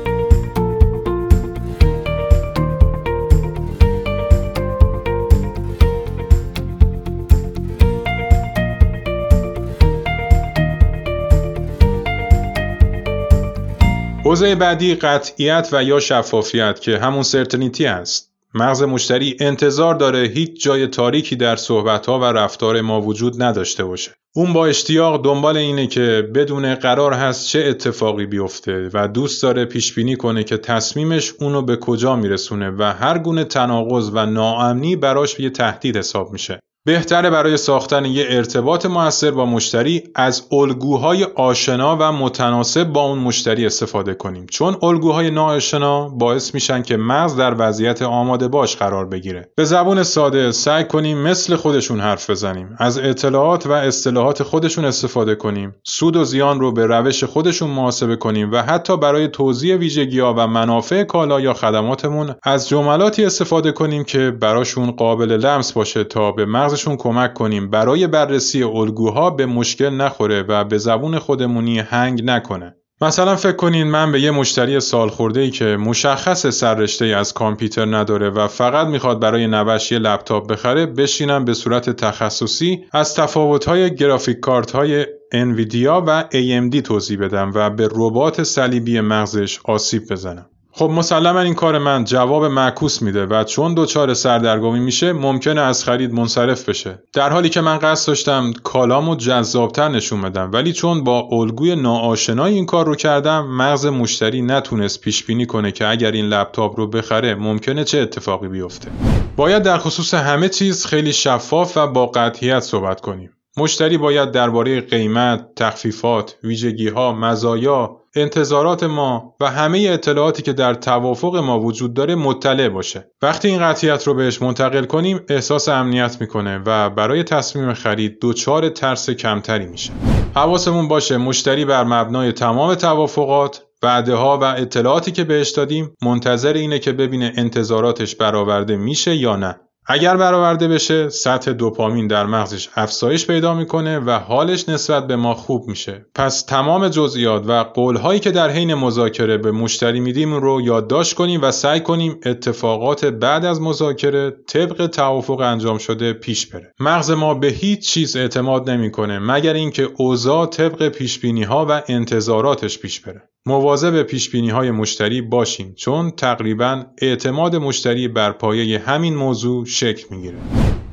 حوزه 14.35 14.55
بعدی 14.55 14.95
قطعیت 14.95 15.69
و 15.73 15.85
یا 15.85 16.00
شفافیت 16.00 16.81
که 16.81 16.99
همون 16.99 17.23
سرتنیتی 17.23 17.87
است. 17.87 18.33
مغز 18.55 18.83
مشتری 18.83 19.37
انتظار 19.41 19.95
داره 19.95 20.19
هیچ 20.19 20.64
جای 20.64 20.87
تاریکی 20.87 21.37
در 21.37 21.57
صحبتها 21.57 22.19
و 22.19 22.25
رفتار 22.25 22.81
ما 22.81 23.00
وجود 23.00 23.43
نداشته 23.43 23.85
باشه. 23.85 24.11
اون 24.35 24.53
با 24.53 24.67
اشتیاق 24.67 25.25
دنبال 25.25 25.57
اینه 25.57 25.87
که 25.87 26.31
بدون 26.35 26.75
قرار 26.75 27.12
هست 27.12 27.49
چه 27.49 27.59
اتفاقی 27.59 28.26
بیفته 28.26 28.91
و 28.93 29.09
دوست 29.09 29.43
داره 29.43 29.64
پیش 29.64 29.95
بینی 29.95 30.17
کنه 30.17 30.45
که 30.45 30.57
تصمیمش 30.57 31.33
اونو 31.41 31.62
به 31.62 31.76
کجا 31.76 32.17
میرسونه 32.17 32.71
و 32.71 32.83
هر 32.83 33.19
گونه 33.19 33.45
تناقض 33.45 34.11
و 34.12 34.26
ناامنی 34.26 34.97
براش 34.97 35.41
یه 35.41 35.50
تهدید 35.50 35.97
حساب 35.97 36.33
میشه. 36.33 36.61
بهتره 36.87 37.31
برای 37.31 37.57
ساختن 37.57 38.05
یه 38.05 38.26
ارتباط 38.29 38.87
موثر 38.87 39.31
با 39.31 39.47
مشتری 39.47 40.03
از 40.14 40.43
الگوهای 40.53 41.25
آشنا 41.25 41.97
و 42.00 42.12
متناسب 42.12 42.85
با 42.85 43.03
اون 43.03 43.19
مشتری 43.19 43.67
استفاده 43.67 44.14
کنیم. 44.14 44.47
چون 44.50 44.76
الگوهای 44.83 45.31
ناآشنا 45.31 46.09
باعث 46.09 46.55
میشن 46.55 46.83
که 46.83 46.97
مغز 46.97 47.37
در 47.37 47.55
وضعیت 47.59 48.03
آماده 48.03 48.49
باش 48.49 48.76
قرار 48.76 49.07
بگیره. 49.07 49.53
به 49.57 49.64
زبون 49.64 50.03
ساده 50.03 50.53
سعی 50.53 50.85
کنیم 50.85 51.19
مثل 51.19 51.57
خودشون 51.57 52.00
حرف 52.00 52.31
بزنیم. 52.31 52.76
از 52.79 52.99
اطلاعات 52.99 53.67
و 53.67 53.73
اصطلاحات 53.73 54.43
خودشون 54.43 54.85
استفاده 54.85 55.35
کنیم. 55.35 55.75
سود 55.85 56.17
و 56.17 56.25
زیان 56.25 56.61
رو 56.61 56.73
به 56.73 56.87
روش 56.87 57.25
خودشون 57.25 57.71
محاسبه 57.71 58.17
کنیم 58.17 58.53
و 58.53 58.62
حتی 58.62 58.97
برای 58.97 59.29
توضیح 59.29 59.76
ویژگی 59.76 60.21
ها 60.21 60.35
و 60.35 60.47
منافع 60.47 61.05
کالا 61.05 61.41
یا 61.41 61.55
خدماتمون 61.55 62.35
از 62.43 62.69
جملاتی 62.69 63.25
استفاده 63.25 63.73
کنیم 63.73 64.05
که 64.05 64.31
براشون 64.31 64.91
قابل 64.91 65.33
لمس 65.33 65.73
باشه 65.73 66.05
تا 66.05 66.33
به 66.33 66.45
مغزشون 66.75 66.97
کمک 66.97 67.35
کنیم 67.35 67.71
برای 67.71 68.07
بررسی 68.07 68.62
الگوها 68.62 69.31
به 69.31 69.47
مشکل 69.47 69.90
نخوره 69.90 70.43
و 70.43 70.64
به 70.64 70.78
زبون 70.78 71.19
خودمونی 71.19 71.78
هنگ 71.78 72.25
نکنه 72.25 72.76
مثلا 73.00 73.37
فکر 73.37 73.57
کنین 73.57 73.87
من 73.87 74.12
به 74.12 74.21
یه 74.21 74.31
مشتری 74.31 74.81
سال 74.81 75.09
خورده 75.09 75.40
ای 75.40 75.50
که 75.50 75.64
مشخص 75.64 76.47
سررشته 76.47 77.04
از 77.04 77.33
کامپیوتر 77.33 77.97
نداره 77.97 78.31
و 78.31 78.49
فقط 78.49 78.87
می‌خواد 78.87 79.21
برای 79.21 79.47
نوش 79.47 79.93
یه 79.93 79.99
لپتاپ 79.99 80.47
بخره 80.47 80.87
بشینم 80.87 81.45
به 81.45 81.54
صورت 81.54 81.90
تخصصی 81.90 82.85
از 82.93 83.14
تفاوت‌های 83.14 83.95
گرافیک 83.95 84.40
کارت 84.40 84.71
های 84.71 85.07
انویدیا 85.33 86.04
و 86.07 86.25
AMD 86.33 86.83
توضیح 86.83 87.19
بدم 87.19 87.52
و 87.54 87.71
به 87.71 87.88
ربات 87.95 88.43
صلیبی 88.43 89.00
مغزش 89.00 89.61
آسیب 89.64 90.02
بزنم. 90.11 90.47
خب 90.76 90.90
مسلما 90.90 91.40
این 91.40 91.54
کار 91.54 91.78
من 91.78 92.04
جواب 92.04 92.45
معکوس 92.45 93.02
میده 93.02 93.26
و 93.26 93.45
چون 93.45 93.75
دچار 93.76 94.14
سردرگمی 94.14 94.81
میشه 94.81 95.12
ممکنه 95.12 95.61
از 95.61 95.85
خرید 95.85 96.12
منصرف 96.12 96.69
بشه. 96.69 97.02
در 97.12 97.31
حالی 97.31 97.49
که 97.49 97.61
من 97.61 97.78
قصد 97.78 98.09
داشتم 98.09 98.52
کالامو 98.52 99.16
جذابتر 99.16 99.88
نشون 99.88 100.23
بدم 100.23 100.50
ولی 100.52 100.73
چون 100.73 101.04
با 101.04 101.28
الگوی 101.33 101.76
ناآشنایی 101.76 102.54
این 102.54 102.66
کار 102.66 102.87
رو 102.87 102.95
کردم 102.95 103.47
مغز 103.47 103.87
مشتری 103.87 104.43
نتونست 104.43 105.00
پیش 105.00 105.25
بینی 105.25 105.47
کنه 105.47 105.73
که 105.73 105.88
اگر 105.88 106.11
این 106.11 106.25
لپتاپ 106.25 106.81
رو 106.81 106.87
بخره 106.87 107.35
ممکنه 107.35 107.85
چه 107.85 107.99
اتفاقی 107.99 108.49
بیفته. 108.49 108.90
باید 109.37 109.62
در 109.62 109.78
خصوص 109.78 110.14
همه 110.14 110.49
چیز 110.49 110.87
خیلی 110.87 111.12
شفاف 111.12 111.76
و 111.76 111.87
با 111.87 112.07
قطعیت 112.07 112.61
صحبت 112.61 113.00
کنیم. 113.00 113.31
مشتری 113.57 113.99
باید 113.99 114.31
درباره 114.31 114.81
قیمت، 114.81 115.54
تخفیفات، 115.57 116.37
ویژگی‌ها، 116.43 117.12
مزایا، 117.12 118.04
انتظارات 118.16 118.83
ما 118.83 119.35
و 119.40 119.50
همه 119.50 119.88
اطلاعاتی 119.90 120.42
که 120.42 120.52
در 120.52 120.75
توافق 120.75 121.37
ما 121.37 121.61
وجود 121.61 121.94
داره 121.94 122.14
مطلع 122.14 122.68
باشه. 122.68 123.11
وقتی 123.23 123.49
این 123.49 123.61
قطعیت 123.61 124.06
رو 124.06 124.14
بهش 124.14 124.42
منتقل 124.42 124.85
کنیم 124.85 125.21
احساس 125.28 125.68
امنیت 125.68 126.21
می‌کنه 126.21 126.62
و 126.66 126.90
برای 126.90 127.23
تصمیم 127.23 127.75
خرید 127.75 128.18
دچار 128.23 128.68
ترس 128.68 129.11
کمتری 129.11 129.66
میشه. 129.66 129.92
حواسمون 130.35 130.88
باشه 130.88 131.16
مشتری 131.16 131.64
بر 131.64 131.85
مبنای 131.85 132.33
تمام 132.33 132.75
توافقات 132.75 133.62
وعده 133.83 134.14
ها 134.14 134.38
و 134.38 134.44
اطلاعاتی 134.44 135.12
که 135.12 135.25
بهش 135.25 135.50
دادیم 135.50 135.94
منتظر 136.02 136.52
اینه 136.52 136.78
که 136.78 136.92
ببینه 136.92 137.33
انتظاراتش 137.37 138.16
برآورده 138.16 138.76
میشه 138.76 139.14
یا 139.16 139.37
نه. 139.37 139.61
اگر 139.87 140.17
برآورده 140.17 140.69
بشه 140.69 141.09
سطح 141.09 141.53
دوپامین 141.53 142.07
در 142.07 142.26
مغزش 142.26 142.69
افزایش 142.75 143.26
پیدا 143.26 143.55
می‌کنه 143.55 143.99
و 143.99 144.11
حالش 144.11 144.69
نسبت 144.69 145.07
به 145.07 145.17
ما 145.17 145.35
خوب 145.35 145.69
میشه. 145.69 146.07
پس 146.14 146.43
تمام 146.43 146.88
جزئیات 146.88 147.45
و 147.47 147.64
قولهایی 147.64 148.21
که 148.21 148.31
در 148.31 148.50
حین 148.50 148.75
مذاکره 148.75 149.38
به 149.38 149.50
مشتری 149.50 150.00
میدیم 150.00 150.35
رو 150.35 150.61
یادداشت 150.61 151.14
کنیم 151.14 151.43
و 151.43 151.50
سعی 151.50 151.81
کنیم 151.81 152.21
اتفاقات 152.26 153.05
بعد 153.05 153.45
از 153.45 153.61
مذاکره 153.61 154.31
طبق 154.49 154.87
توافق 154.87 155.41
انجام 155.41 155.79
شده 155.79 156.12
پیش 156.12 156.47
بره. 156.47 156.75
مغز 156.81 157.11
ما 157.11 157.35
به 157.35 157.47
هیچ 157.47 157.88
چیز 157.88 158.17
اعتماد 158.17 158.71
نمی‌کنه 158.71 159.19
مگر 159.19 159.55
اینکه 159.55 159.88
اوضاع 159.97 160.47
طبق 160.47 160.88
پیش 160.88 161.25
ها 161.25 161.67
و 161.69 161.83
انتظاراتش 161.88 162.79
پیش 162.79 163.00
بره. 163.00 163.23
مواظب 163.47 164.03
پیش 164.03 164.31
بینی 164.31 164.51
های 164.51 164.71
مشتری 164.71 165.23
باشیم 165.23 165.75
چون 165.75 166.11
تقریبا 166.11 166.85
اعتماد 166.99 167.57
مشتری 167.57 168.09
بر 168.09 168.33
پایه 168.33 168.79
همین 168.79 169.15
موضوع 169.15 169.67
شکل 169.67 170.07
می‌گیره. 170.11 170.39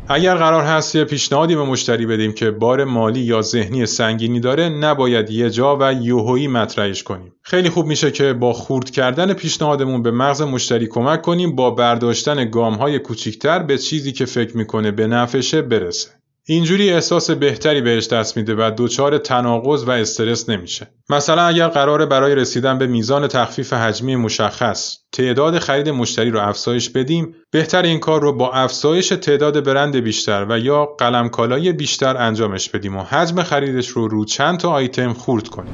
اگر 0.08 0.36
قرار 0.36 0.64
هست 0.64 0.96
یه 0.96 1.04
پیشنهادی 1.04 1.56
به 1.56 1.64
مشتری 1.64 2.06
بدیم 2.06 2.32
که 2.32 2.52
بار 2.52 2.84
مالی 2.84 3.20
یا 3.20 3.42
ذهنی 3.42 3.86
سنگینی 3.86 4.40
داره 4.40 4.70
نباید 4.70 5.30
یه 5.30 5.50
جا 5.50 5.78
و 5.82 5.94
یوهویی 5.94 6.48
مطرحش 6.48 7.04
کنیم 7.04 7.34
خیلی 7.42 7.70
خوب 7.70 7.86
میشه 7.86 8.12
که 8.12 8.34
با 8.34 8.54
خورد 8.54 8.90
کردن 8.90 9.34
پیشنهادمون 9.34 10.04
به 10.04 10.12
مغز 10.12 10.42
مشتری 10.42 10.88
کمک 10.88 11.22
کنیم 11.22 11.56
با 11.56 11.72
برداشتن 11.72 12.50
گام 12.50 12.74
های 12.74 13.00
کوچیکتر 13.00 13.64
به 13.64 13.78
چیزی 13.78 14.12
که 14.12 14.26
فکر 14.26 14.58
می‌کنه 14.58 14.92
به 14.92 15.08
نفشه 15.08 15.62
برسه 15.62 16.21
اینجوری 16.48 16.90
احساس 16.90 17.32
بهتری 17.32 17.82
بهش 17.82 18.08
دست 18.08 18.38
میده 18.38 18.56
و 18.56 18.72
دچار 18.78 19.18
تناقض 19.18 19.84
و 19.84 19.92
استرس 19.92 20.50
نمیشه. 20.50 20.88
مثلا 21.10 21.42
اگر 21.42 21.68
قراره 21.68 22.06
برای 22.06 22.36
رسیدن 22.36 22.78
به 22.78 22.88
میزان 22.88 23.28
تخفیف 23.28 23.74
حجمی 23.74 24.16
مشخص 24.16 24.98
تعداد 25.12 25.60
خرید 25.60 25.90
مشتری 25.90 26.30
رو 26.30 26.40
افزایش 26.40 26.90
بدیم، 26.90 27.36
بهتر 27.52 27.82
این 27.82 28.00
کار 28.00 28.22
رو 28.22 28.34
با 28.34 28.52
افزایش 28.52 29.08
تعداد 29.08 29.64
برند 29.64 29.96
بیشتر 29.96 30.46
و 30.50 30.60
یا 30.60 30.86
قلم 30.86 31.30
کالای 31.30 31.72
بیشتر 31.72 32.18
انجامش 32.18 32.70
بدیم 32.70 32.98
و 32.98 33.04
حجم 33.04 33.44
خریدش 33.44 33.88
رو 33.88 34.08
رو 34.08 34.26
چند 34.26 34.60
تا 34.60 34.72
آیتم 34.72 35.14
خورد 35.14 35.48
کنیم. 35.48 35.74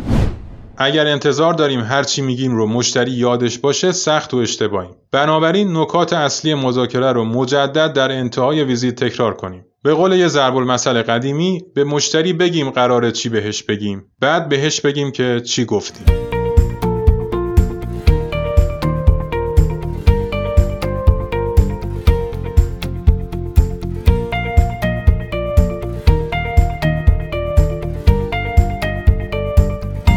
اگر 0.77 1.07
انتظار 1.07 1.53
داریم 1.53 1.81
هرچی 1.81 2.21
میگیم 2.21 2.55
رو 2.55 2.67
مشتری 2.67 3.11
یادش 3.11 3.57
باشه 3.59 3.91
سخت 3.91 4.33
و 4.33 4.37
اشتباهیم. 4.37 4.95
بنابراین 5.11 5.77
نکات 5.77 6.13
اصلی 6.13 6.53
مذاکره 6.53 7.11
رو 7.11 7.25
مجدد 7.25 7.93
در 7.93 8.11
انتهای 8.11 8.63
ویزیت 8.63 9.03
تکرار 9.03 9.33
کنیم. 9.33 9.65
به 9.83 9.93
قول 9.93 10.11
یه 10.11 10.27
ضرب 10.27 10.55
المثل 10.55 11.01
قدیمی 11.01 11.61
به 11.73 11.83
مشتری 11.83 12.33
بگیم 12.33 12.69
قراره 12.69 13.11
چی 13.11 13.29
بهش 13.29 13.63
بگیم. 13.63 14.11
بعد 14.19 14.49
بهش 14.49 14.81
بگیم 14.81 15.11
که 15.11 15.41
چی 15.45 15.65
گفتیم 15.65 16.05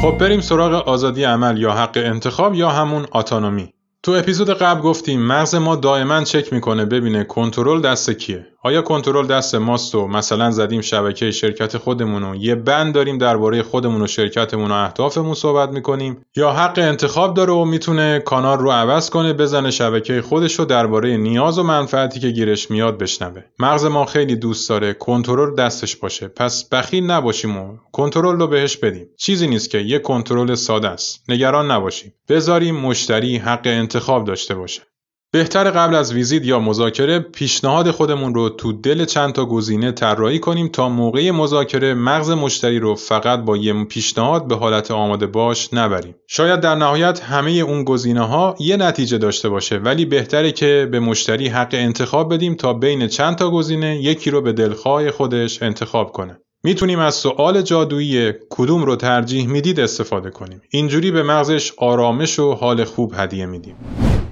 خب 0.02 0.18
بریم 0.18 0.40
سراغ 0.40 0.88
آزادی 0.88 1.24
عمل 1.24 1.58
یا 1.58 1.72
حق 1.72 1.96
انتخاب 1.96 2.54
یا 2.54 2.70
همون 2.70 3.06
اتونومی 3.14 3.72
تو 4.02 4.12
اپیزود 4.12 4.50
قبل 4.50 4.80
گفتیم 4.80 5.22
مغز 5.22 5.54
ما 5.54 5.76
دائما 5.76 6.24
چک 6.24 6.52
می‌کنه 6.52 6.84
ببینه 6.84 7.24
کنترل 7.24 7.80
دست 7.80 8.10
کیه. 8.10 8.46
آیا 8.62 8.82
کنترل 8.82 9.26
دست 9.26 9.54
ماست 9.54 9.94
و 9.94 10.06
مثلا 10.06 10.50
زدیم 10.50 10.80
شبکه 10.80 11.30
شرکت 11.30 11.76
خودمون 11.78 12.24
و 12.24 12.36
یه 12.36 12.54
بند 12.54 12.94
داریم 12.94 13.18
درباره 13.18 13.62
خودمون 13.62 14.02
و 14.02 14.06
شرکتمون 14.06 14.70
و 14.70 14.74
اهدافمون 14.74 15.34
صحبت 15.34 15.68
می‌کنیم؟ 15.68 16.26
یا 16.36 16.52
حق 16.52 16.78
انتخاب 16.78 17.34
داره 17.34 17.52
و 17.52 17.64
می‌تونه 17.64 18.18
کانال 18.18 18.58
رو 18.58 18.70
عوض 18.70 19.10
کنه 19.10 19.32
بزنه 19.32 19.70
شبکه 19.70 20.22
خودش 20.22 20.58
رو 20.58 20.64
درباره 20.64 21.16
نیاز 21.16 21.58
و 21.58 21.62
منفعتی 21.62 22.20
که 22.20 22.30
گیرش 22.30 22.70
میاد 22.70 22.98
بشنوه؟ 22.98 23.42
مغز 23.58 23.84
ما 23.84 24.04
خیلی 24.04 24.36
دوست 24.36 24.68
داره 24.68 24.92
کنترل 24.92 25.54
دستش 25.54 25.96
باشه. 25.96 26.28
پس 26.28 26.68
بخیل 26.68 27.04
نباشیم 27.04 27.56
و 27.56 27.76
کنترل 27.92 28.40
رو 28.40 28.46
بهش 28.46 28.76
بدیم. 28.76 29.06
چیزی 29.18 29.48
نیست 29.48 29.70
که 29.70 29.78
یه 29.78 29.98
کنترل 29.98 30.54
ساده 30.54 30.88
است. 30.88 31.30
نگران 31.30 31.70
نباشیم. 31.70 32.14
بذاریم 32.28 32.76
مشتری 32.76 33.36
حق 33.36 33.62
انتخاب 33.64 34.24
داشته 34.24 34.54
باشه. 34.54 34.82
بهتر 35.32 35.70
قبل 35.70 35.94
از 35.94 36.12
ویزیت 36.12 36.46
یا 36.46 36.58
مذاکره 36.58 37.18
پیشنهاد 37.18 37.90
خودمون 37.90 38.34
رو 38.34 38.48
تو 38.48 38.72
دل 38.72 39.04
چند 39.04 39.32
تا 39.32 39.44
گزینه 39.44 39.92
طراحی 39.92 40.38
کنیم 40.38 40.68
تا 40.68 40.88
موقع 40.88 41.30
مذاکره 41.30 41.94
مغز 41.94 42.30
مشتری 42.30 42.78
رو 42.78 42.94
فقط 42.94 43.40
با 43.40 43.56
یه 43.56 43.84
پیشنهاد 43.84 44.48
به 44.48 44.56
حالت 44.56 44.90
آماده 44.90 45.26
باش 45.26 45.74
نبریم. 45.74 46.14
شاید 46.28 46.60
در 46.60 46.74
نهایت 46.74 47.20
همه 47.20 47.50
اون 47.50 47.84
گزینه 47.84 48.26
ها 48.26 48.54
یه 48.60 48.76
نتیجه 48.76 49.18
داشته 49.18 49.48
باشه 49.48 49.78
ولی 49.78 50.04
بهتره 50.04 50.52
که 50.52 50.88
به 50.90 51.00
مشتری 51.00 51.48
حق 51.48 51.70
انتخاب 51.72 52.34
بدیم 52.34 52.54
تا 52.54 52.72
بین 52.72 53.06
چند 53.06 53.36
تا 53.36 53.50
گزینه 53.50 54.02
یکی 54.02 54.30
رو 54.30 54.40
به 54.40 54.52
دلخواه 54.52 55.10
خودش 55.10 55.62
انتخاب 55.62 56.12
کنه. 56.12 56.40
می‌تونیم 56.62 56.98
از 56.98 57.14
سوال 57.14 57.62
جادویی 57.62 58.32
کدوم 58.50 58.82
رو 58.82 58.96
ترجیح 58.96 59.46
می‌دید 59.46 59.80
استفاده 59.80 60.30
کنیم. 60.30 60.62
اینجوری 60.70 61.10
به 61.10 61.22
مغزش 61.22 61.72
آرامش 61.78 62.38
و 62.38 62.52
حال 62.54 62.84
خوب 62.84 63.14
هدیه 63.16 63.46
میدیم. 63.46 63.76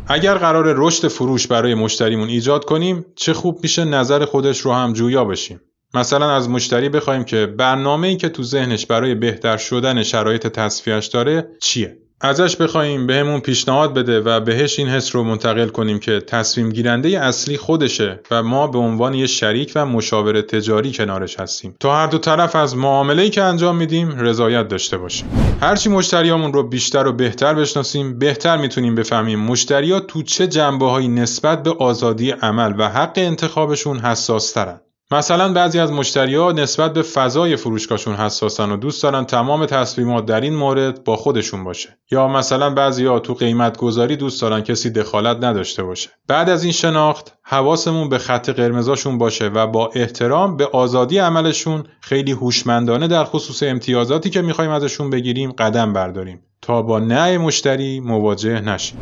اگر 0.07 0.35
قرار 0.35 0.75
رشد 0.77 1.09
فروش 1.09 1.47
برای 1.47 1.75
مشتریمون 1.75 2.29
ایجاد 2.29 2.65
کنیم 2.65 3.07
چه 3.17 3.33
خوب 3.33 3.59
میشه 3.63 3.85
نظر 3.85 4.25
خودش 4.25 4.61
رو 4.61 4.73
هم 4.73 4.93
جویا 4.93 5.25
بشیم 5.25 5.61
مثلا 5.95 6.35
از 6.37 6.49
مشتری 6.49 6.89
بخوایم 6.89 7.25
که 7.25 7.47
برنامه 7.47 8.09
ای 8.09 8.17
که 8.17 8.29
تو 8.29 8.43
ذهنش 8.43 8.87
برای 8.87 9.15
بهتر 9.15 9.57
شدن 9.57 10.03
شرایط 10.03 10.47
تصفیهش 10.47 11.07
داره 11.07 11.49
چیه 11.61 11.99
ازش 12.21 12.57
بخوایم 12.57 13.07
بهمون 13.07 13.41
پیشنهاد 13.41 13.95
بده 13.95 14.21
و 14.21 14.41
بهش 14.41 14.79
این 14.79 14.89
حس 14.89 15.15
رو 15.15 15.25
منتقل 15.25 15.69
کنیم 15.69 15.99
که 15.99 16.21
تصمیم 16.21 16.71
گیرنده 16.71 17.09
اصلی 17.09 17.57
خودشه 17.57 18.21
و 18.31 18.43
ما 18.43 18.67
به 18.67 18.79
عنوان 18.79 19.15
یه 19.15 19.27
شریک 19.27 19.73
و 19.75 19.87
مشاور 19.87 20.41
تجاری 20.41 20.93
کنارش 20.93 21.41
هستیم 21.41 21.77
تا 21.81 21.97
هر 21.97 22.07
دو 22.07 22.19
طرف 22.19 22.57
از 22.57 22.77
معامله‌ای 22.77 23.31
که 23.31 23.43
انجام 23.43 23.77
میدیم 23.77 24.21
رضایت 24.21 24.69
داشته 24.69 24.99
باشیم 24.99 25.59
هرچی 25.61 25.89
مشتریامون 25.89 26.53
رو 26.53 26.69
بیشتر 26.69 27.07
و 27.07 27.13
بهتر 27.13 27.55
بشناسیم 27.55 28.19
بهتر 28.19 28.57
می‌تونیم 28.57 28.95
بفهمیم 28.95 29.41
مشتریا 29.41 30.01
تو 30.01 30.23
چه 30.23 30.47
جنبه 30.47 30.87
نسبت 31.09 31.63
به 31.63 31.71
آزادی 31.71 32.31
عمل 32.31 32.75
و 32.79 32.89
حق 32.89 33.13
انتخابشون 33.17 33.99
حساس 33.99 34.53
ترن. 34.53 34.81
مثلا 35.11 35.53
بعضی 35.53 35.79
از 35.79 35.93
مشتریها 35.93 36.53
نسبت 36.53 36.93
به 36.93 37.03
فضای 37.03 37.57
فروشگاهشون 37.57 38.15
حساسن 38.15 38.71
و 38.71 38.77
دوست 38.77 39.03
دارن 39.03 39.25
تمام 39.25 39.67
تصمیمات 39.67 40.27
در 40.27 40.41
این 40.41 40.55
مورد 40.55 41.05
با 41.05 41.17
خودشون 41.17 41.65
باشه. 41.65 41.99
یا 42.11 42.29
مثلا 42.29 42.71
بعضیا 42.71 43.19
تو 43.19 43.35
قیمت 43.35 43.79
گذاری 43.79 44.17
دوست 44.17 44.43
دارن 44.43 44.61
کسی 44.61 44.91
دخالت 44.91 45.45
نداشته 45.45 45.83
باشه. 45.83 46.11
بعد 46.27 46.51
از 46.51 46.63
این 46.63 46.73
شناخت 46.73 47.35
حواسمون 47.43 48.09
به 48.09 48.19
خط 48.19 48.51
قرمزاشون 48.51 49.19
باشه 49.19 49.47
و 49.49 49.67
با 49.67 49.91
احترام 49.95 50.57
به 50.57 50.67
آزادی 50.67 51.19
عملشون 51.19 51.85
خیلی 52.01 52.33
هوشمندانه 52.33 53.09
در 53.09 53.25
خصوص 53.25 53.63
امتیازاتی 53.63 54.31
که 54.31 54.43
می‌خوایم 54.43 54.71
ازشون 54.71 55.11
بگیریم 55.11 55.53
قدم 55.53 55.93
برداریم. 55.93 56.43
تا 56.63 56.83
با 56.83 56.99
نه 56.99 57.39
مشتری 57.39 58.01
مواجه 58.01 58.61
نشیم. 58.61 58.99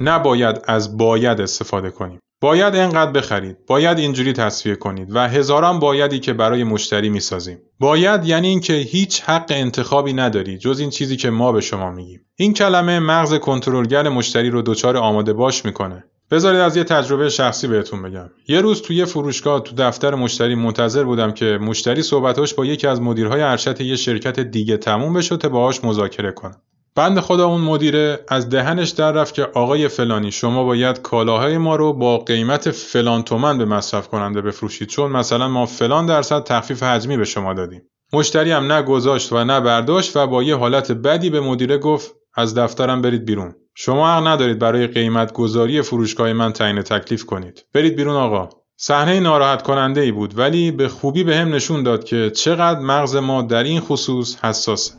نباید 0.00 0.62
از 0.66 0.96
باید 0.96 1.40
استفاده 1.40 1.90
کنیم. 1.90 2.20
باید 2.44 2.76
انقدر 2.76 3.10
بخرید. 3.10 3.56
باید 3.66 3.98
اینجوری 3.98 4.32
تصفیه 4.32 4.74
کنید 4.74 5.08
و 5.10 5.28
هزاران 5.28 5.78
بایدی 5.78 6.18
که 6.18 6.32
برای 6.32 6.64
مشتری 6.64 7.08
می‌سازیم. 7.08 7.58
باید 7.80 8.24
یعنی 8.24 8.48
اینکه 8.48 8.72
هیچ 8.72 9.22
حق 9.22 9.46
انتخابی 9.50 10.12
نداری 10.12 10.58
جز 10.58 10.80
این 10.80 10.90
چیزی 10.90 11.16
که 11.16 11.30
ما 11.30 11.52
به 11.52 11.60
شما 11.60 11.90
میگیم. 11.90 12.20
این 12.36 12.54
کلمه 12.54 12.98
مغز 12.98 13.34
کنترلگر 13.34 14.08
مشتری 14.08 14.50
رو 14.50 14.62
دچار 14.62 14.96
آماده 14.96 15.32
باش 15.32 15.64
می‌کنه. 15.64 16.04
بذارید 16.30 16.60
از 16.60 16.76
یه 16.76 16.84
تجربه 16.84 17.28
شخصی 17.28 17.66
بهتون 17.66 18.02
بگم. 18.02 18.30
یه 18.48 18.60
روز 18.60 18.82
توی 18.82 19.04
فروشگاه 19.04 19.60
تو 19.60 19.74
دفتر 19.78 20.14
مشتری 20.14 20.54
منتظر 20.54 21.04
بودم 21.04 21.32
که 21.32 21.58
مشتری 21.62 22.02
صحبتاش 22.02 22.54
با 22.54 22.64
یکی 22.64 22.86
از 22.86 23.00
مدیرهای 23.00 23.42
ارشد 23.42 23.80
یه 23.80 23.96
شرکت 23.96 24.40
دیگه 24.40 24.76
تموم 24.76 25.12
بشه 25.12 25.36
تا 25.36 25.48
باهاش 25.48 25.84
مذاکره 25.84 26.32
کنم. 26.32 26.60
بند 26.96 27.20
خدا 27.20 27.46
اون 27.46 27.60
مدیره 27.60 28.24
از 28.28 28.48
دهنش 28.48 28.90
در 28.90 29.12
رفت 29.12 29.34
که 29.34 29.42
آقای 29.42 29.88
فلانی 29.88 30.30
شما 30.30 30.64
باید 30.64 31.02
کالاهای 31.02 31.58
ما 31.58 31.76
رو 31.76 31.92
با 31.92 32.18
قیمت 32.18 32.70
فلان 32.70 33.22
تومن 33.22 33.58
به 33.58 33.64
مصرف 33.64 34.08
کننده 34.08 34.40
بفروشید. 34.40 34.88
چون 34.88 35.10
مثلا 35.10 35.48
ما 35.48 35.66
فلان 35.66 36.06
درصد 36.06 36.44
تخفیف 36.44 36.82
حجمی 36.82 37.16
به 37.16 37.24
شما 37.24 37.54
دادیم. 37.54 37.82
مشتری 38.12 38.50
هم 38.50 38.72
نه 38.72 38.82
و 39.32 39.44
نه 39.44 39.60
برداشت 39.60 40.16
و 40.16 40.26
با 40.26 40.42
یه 40.42 40.56
حالت 40.56 40.92
بدی 40.92 41.30
به 41.30 41.40
مدیره 41.40 41.78
گفت 41.78 42.14
از 42.34 42.58
دفترم 42.58 43.02
برید 43.02 43.24
بیرون. 43.24 43.54
شما 43.74 44.08
حق 44.08 44.26
ندارید 44.26 44.58
برای 44.58 44.86
قیمت 44.86 45.32
گذاری 45.32 45.82
فروشگاه 45.82 46.32
من 46.32 46.52
تعیین 46.52 46.82
تکلیف 46.82 47.24
کنید. 47.24 47.64
برید 47.74 47.96
بیرون 47.96 48.16
آقا. 48.16 48.48
صحنه 48.76 49.20
ناراحت 49.20 49.62
کننده 49.62 50.00
ای 50.00 50.12
بود 50.12 50.38
ولی 50.38 50.70
به 50.70 50.88
خوبی 50.88 51.24
به 51.24 51.36
هم 51.36 51.54
نشون 51.54 51.82
داد 51.82 52.04
که 52.04 52.30
چقدر 52.30 52.80
مغز 52.80 53.16
ما 53.16 53.42
در 53.42 53.62
این 53.62 53.80
خصوص 53.80 54.44
حساسه. 54.44 54.94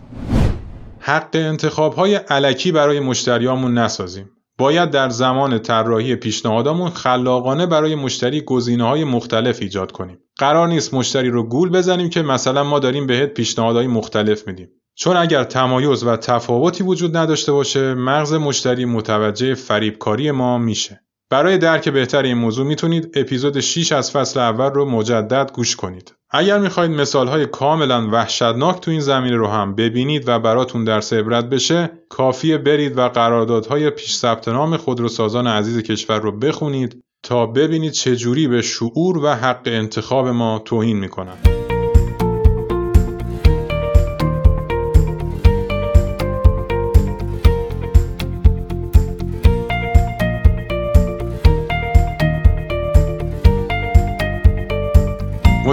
حق 1.08 1.30
انتخاب 1.34 1.94
های 1.94 2.16
علکی 2.16 2.72
برای 2.72 3.00
مشتریامون 3.00 3.78
نسازیم. 3.78 4.30
باید 4.58 4.90
در 4.90 5.10
زمان 5.10 5.60
طراحی 5.60 6.16
پیشنهادامون 6.16 6.90
خلاقانه 6.90 7.66
برای 7.66 7.96
مشتری 7.96 8.42
گزینه 8.42 8.84
های 8.84 9.04
مختلف 9.04 9.62
ایجاد 9.62 9.92
کنیم. 9.92 10.20
قرار 10.38 10.68
نیست 10.68 10.94
مشتری 10.94 11.30
رو 11.30 11.44
گول 11.44 11.70
بزنیم 11.70 12.10
که 12.10 12.22
مثلا 12.22 12.64
ما 12.64 12.80
داریم 12.80 13.08
بهت 13.08 13.34
پیشنهادهای 13.34 13.88
مختلف 13.88 14.48
میدیم. 14.48 14.70
چون 14.96 15.18
اگر 15.18 15.44
تمایز 15.44 16.04
و 16.04 16.18
تفاوتی 16.18 16.84
وجود 16.84 17.18
نداشته 17.18 17.52
باشه 17.52 17.94
مغز 17.94 18.34
مشتری 18.34 18.86
متوجه 18.86 19.56
فریبکاری 19.56 20.32
ما 20.32 20.58
میشه. 20.58 21.05
برای 21.30 21.58
درک 21.58 21.90
بهتر 21.90 22.24
این 22.24 22.38
موضوع 22.38 22.66
می‌تونید 22.66 23.12
اپیزود 23.16 23.60
6 23.60 23.92
از 23.92 24.12
فصل 24.12 24.40
اول 24.40 24.70
رو 24.70 24.86
مجدد 24.86 25.52
گوش 25.54 25.76
کنید. 25.76 26.14
اگر 26.32 26.60
می‌خواید 26.60 26.92
مثالهای 26.92 27.46
کاملا 27.46 28.10
وحشتناک 28.12 28.80
تو 28.80 28.92
این 28.92 29.00
زمینه 29.00 29.36
رو 29.36 29.48
هم 29.48 29.76
ببینید 29.76 30.24
و 30.28 30.40
براتون 30.40 30.84
درس 30.84 31.14
عبرت 31.14 31.50
بشه 31.50 31.90
کافیه 32.10 32.58
برید 32.58 32.98
و 32.98 33.10
قراردادهای 33.10 33.90
پیش 33.90 34.16
ثبت 34.16 34.48
نام 34.48 34.78
خودروسازان 34.78 35.48
عزیز 35.48 35.84
کشور 35.84 36.20
رو 36.20 36.32
بخونید 36.32 37.04
تا 37.24 37.46
ببینید 37.46 37.92
چجوری 37.92 38.48
به 38.48 38.62
شعور 38.62 39.18
و 39.18 39.28
حق 39.28 39.62
انتخاب 39.66 40.28
ما 40.28 40.60
توهین 40.60 40.98
می‌کنن. 40.98 41.55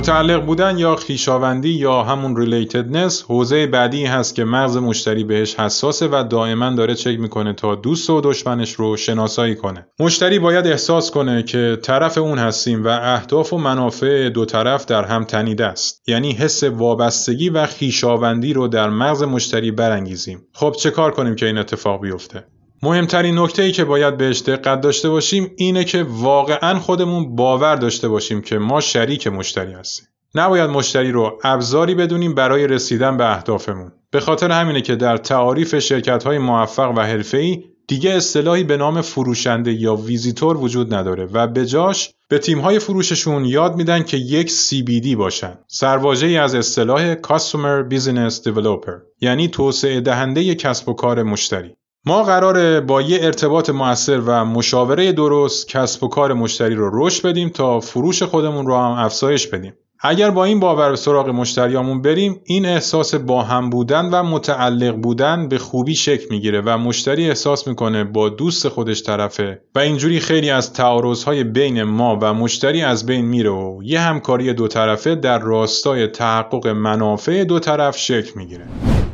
متعلق 0.03 0.45
بودن 0.45 0.79
یا 0.79 0.97
خیشاوندی 0.97 1.69
یا 1.69 2.03
همون 2.03 2.37
ریلیتدنس 2.37 3.23
حوزه 3.23 3.67
بعدی 3.67 4.05
هست 4.05 4.35
که 4.35 4.45
مغز 4.45 4.77
مشتری 4.77 5.25
بهش 5.25 5.55
حساسه 5.55 6.09
و 6.13 6.25
دائما 6.31 6.71
داره 6.71 6.95
چک 6.95 7.21
می‌کنه 7.21 7.53
تا 7.53 7.75
دوست 7.75 8.11
و 8.11 8.21
دشمنش 8.21 8.73
رو 8.73 8.97
شناسایی 8.97 9.55
کنه. 9.55 9.87
مشتری 10.01 10.39
باید 10.39 10.67
احساس 10.67 11.11
کنه 11.11 11.43
که 11.43 11.79
طرف 11.83 12.19
اون 12.19 12.39
هستیم 12.39 12.85
و 12.85 12.89
اهداف 12.89 13.53
و 13.53 13.59
منافع 13.59 14.29
دو 14.29 14.45
طرف 14.45 14.87
در 14.87 15.05
هم 15.05 15.25
تنیده 15.25 15.67
است. 15.67 16.09
یعنی 16.09 16.33
حس 16.33 16.65
وابستگی 16.65 17.51
و 17.51 17.67
خیشاوندی 17.67 18.53
رو 18.53 18.69
در 18.69 18.91
مغز 18.91 19.23
مشتری 19.23 19.71
برانگیزیم. 19.71 20.47
خب 20.55 20.75
چه 20.79 20.91
کار 20.91 21.11
کنیم 21.11 21.35
که 21.35 21.47
این 21.47 21.59
اتفاق 21.59 22.01
بیفته؟ 22.01 22.45
مهمترین 22.85 23.39
نکته 23.39 23.63
ای 23.63 23.73
که 23.73 23.85
باید 23.85 24.17
بهش 24.17 24.41
دقت 24.41 24.81
داشته 24.81 25.09
باشیم 25.09 25.51
اینه 25.57 25.85
که 25.85 26.07
واقعا 26.09 26.79
خودمون 26.79 27.37
باور 27.37 27.77
داشته 27.77 28.09
باشیم 28.09 28.41
که 28.41 28.59
ما 28.59 28.81
شریک 28.81 29.27
مشتری 29.27 29.73
هستیم. 29.73 30.07
نباید 30.35 30.71
مشتری 30.71 31.13
رو 31.13 31.39
ابزاری 31.45 31.95
بدونیم 31.95 32.35
برای 32.35 32.67
رسیدن 32.67 33.17
به 33.17 33.33
اهدافمون. 33.33 33.93
به 34.11 34.21
خاطر 34.21 34.51
همینه 34.51 34.81
که 34.81 34.97
در 34.97 35.17
تعاریف 35.17 35.79
شرکت 35.79 36.25
های 36.25 36.39
موفق 36.39 36.93
و 36.97 37.01
حرفه‌ای 37.01 37.65
دیگه 37.89 38.11
اصطلاحی 38.11 38.65
به 38.65 38.77
نام 38.77 39.01
فروشنده 39.01 39.73
یا 39.73 39.95
ویزیتور 39.95 40.57
وجود 40.57 40.95
نداره 40.95 41.29
و 41.33 41.47
به 41.47 41.67
جاش 41.67 42.11
به 42.29 42.39
تیم‌های 42.39 42.79
فروششون 42.79 43.45
یاد 43.45 43.77
میدن 43.77 44.03
که 44.03 44.17
یک 44.17 44.51
CBD 44.51 45.17
باشن. 45.17 45.59
سرواژه 45.67 46.27
ای 46.27 46.37
از 46.37 46.55
اصطلاح 46.55 47.15
Customer 47.15 47.93
Business 47.93 48.43
Developer 48.45 49.01
یعنی 49.21 49.49
توسعه 49.49 50.01
دهنده 50.01 50.55
کسب 50.55 50.89
و 50.89 50.93
کار 50.93 51.23
مشتری. 51.23 51.77
ما 52.07 52.23
قراره 52.23 52.81
با 52.81 53.03
یه 53.03 53.19
ارتباط 53.23 53.71
موثر 53.71 54.21
و 54.21 54.45
مشاوره 54.45 55.13
درست 55.13 55.69
کسب 55.69 56.05
و 56.05 56.09
کار 56.09 56.33
مشتری 56.33 56.75
رو 56.75 57.07
رشد 57.07 57.29
بدیم 57.29 57.49
تا 57.49 57.81
فروش 57.81 58.23
خودمون 58.23 58.67
رو 58.67 58.77
هم 58.77 59.05
افزایش 59.05 59.47
بدیم. 59.47 59.75
اگر 60.05 60.31
با 60.31 60.45
این 60.45 60.61
باور 60.61 60.91
به 60.91 60.97
سراغ 60.97 61.29
مشتریامون 61.29 62.03
بریم 62.03 62.41
این 62.45 62.67
احساس 62.67 63.15
با 63.15 63.43
هم 63.43 63.71
بودن 63.71 64.11
و 64.11 64.23
متعلق 64.23 64.97
بودن 64.97 65.49
به 65.49 65.59
خوبی 65.59 65.95
شکل 65.95 66.27
می‌گیره 66.31 66.61
و 66.61 66.79
مشتری 66.79 67.29
احساس 67.29 67.69
می‌کنه 67.69 68.05
با 68.05 68.29
دوست 68.29 68.69
خودش 68.69 69.03
طرفه 69.03 69.63
و 69.75 69.79
اینجوری 69.79 70.21
خیلی 70.21 70.51
از 70.51 70.73
تعارضهای 70.73 71.45
بین 71.45 71.83
ما 71.83 72.19
و 72.23 72.35
مشتری 72.35 72.83
از 72.83 73.07
بین 73.07 73.25
میره 73.25 73.51
و 73.51 73.81
یه 73.83 74.01
همکاری 74.01 74.53
دو 74.53 74.69
طرفه 74.69 75.15
در 75.15 75.39
راستای 75.39 76.07
تحقق 76.07 76.67
منافع 76.67 77.45
دو 77.45 77.59
طرف 77.59 77.99
شکل 77.99 78.31
می‌گیره 78.37 78.65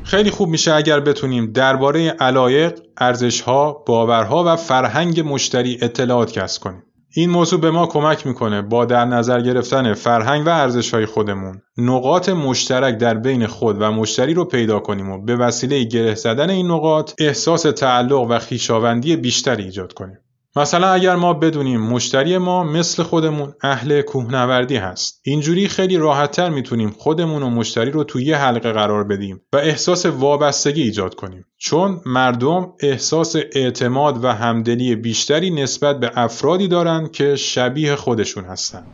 خیلی 0.03 0.31
خوب 0.31 0.49
میشه 0.49 0.75
اگر 0.75 1.01
بتونیم 1.01 1.53
درباره 1.53 2.09
علایق، 2.09 2.81
ارزشها، 2.97 3.73
باورها 3.87 4.45
و 4.47 4.57
فرهنگ 4.57 5.21
مشتری 5.27 5.79
اطلاعات 5.83 6.33
کسب 6.33 6.63
کنیم. 6.63 6.83
این 7.15 7.31
موضوع 7.31 7.61
به 7.61 7.71
ما 7.71 7.87
کمک 7.87 8.27
می‌کنه 8.27 8.63
با 8.63 8.85
در 8.85 9.05
نظر 9.05 9.41
گرفتن 9.41 9.95
فرهنگ 9.95 10.47
و 10.47 10.49
ارزشهای 10.49 11.07
خودمون 11.07 11.63
نقاط 11.79 12.29
مشترک 12.29 12.99
در 12.99 13.15
بین 13.15 13.47
خود 13.47 13.77
و 13.81 13.93
مشتری 13.93 14.35
رو 14.35 14.45
پیدا 14.45 14.81
کنیم 14.81 15.11
و 15.11 15.19
به 15.19 15.37
وسیله 15.37 15.85
گره 15.85 16.15
زدن 16.15 16.51
این 16.51 16.67
نقاط 16.67 17.13
احساس 17.19 17.63
تعلق 17.63 18.27
و 18.31 18.39
خیشاوندی 18.39 19.17
بیشتری 19.17 19.65
ایجاد 19.65 19.93
کنیم. 19.93 20.19
مثلا 20.57 20.93
اگر 20.93 21.17
ما 21.17 21.33
بدونیم 21.33 21.81
مشتری 21.81 22.39
ما 22.39 22.65
مثل 22.65 23.03
خودمون 23.03 23.55
اهل 23.63 24.03
کوهنوردی 24.03 24.77
هست 24.77 25.21
اینجوری 25.25 25.69
خیلی 25.69 25.97
راحتتر 25.97 26.51
می‌تونیم 26.51 26.91
خودمون 26.91 27.43
و 27.43 27.51
مشتری 27.51 27.91
رو 27.91 28.05
توی 28.05 28.25
یه 28.25 28.37
حلقه 28.37 28.73
قرار 28.73 29.05
بدیم 29.05 29.41
و 29.53 29.57
احساس 29.57 30.07
وابستگی 30.07 30.83
ایجاد 30.83 31.15
کنیم. 31.15 31.45
چون 31.59 32.01
مردم 32.07 32.73
احساس 32.81 33.37
اعتماد 33.53 34.25
و 34.25 34.29
همدلی 34.29 34.97
بیشتری 34.97 35.51
نسبت 35.51 36.01
به 36.01 36.11
افرادی 36.15 36.69
دارن 36.69 37.09
که 37.09 37.37
شبیه 37.37 37.97
خودشون 37.97 38.45
هستن. 38.45 38.87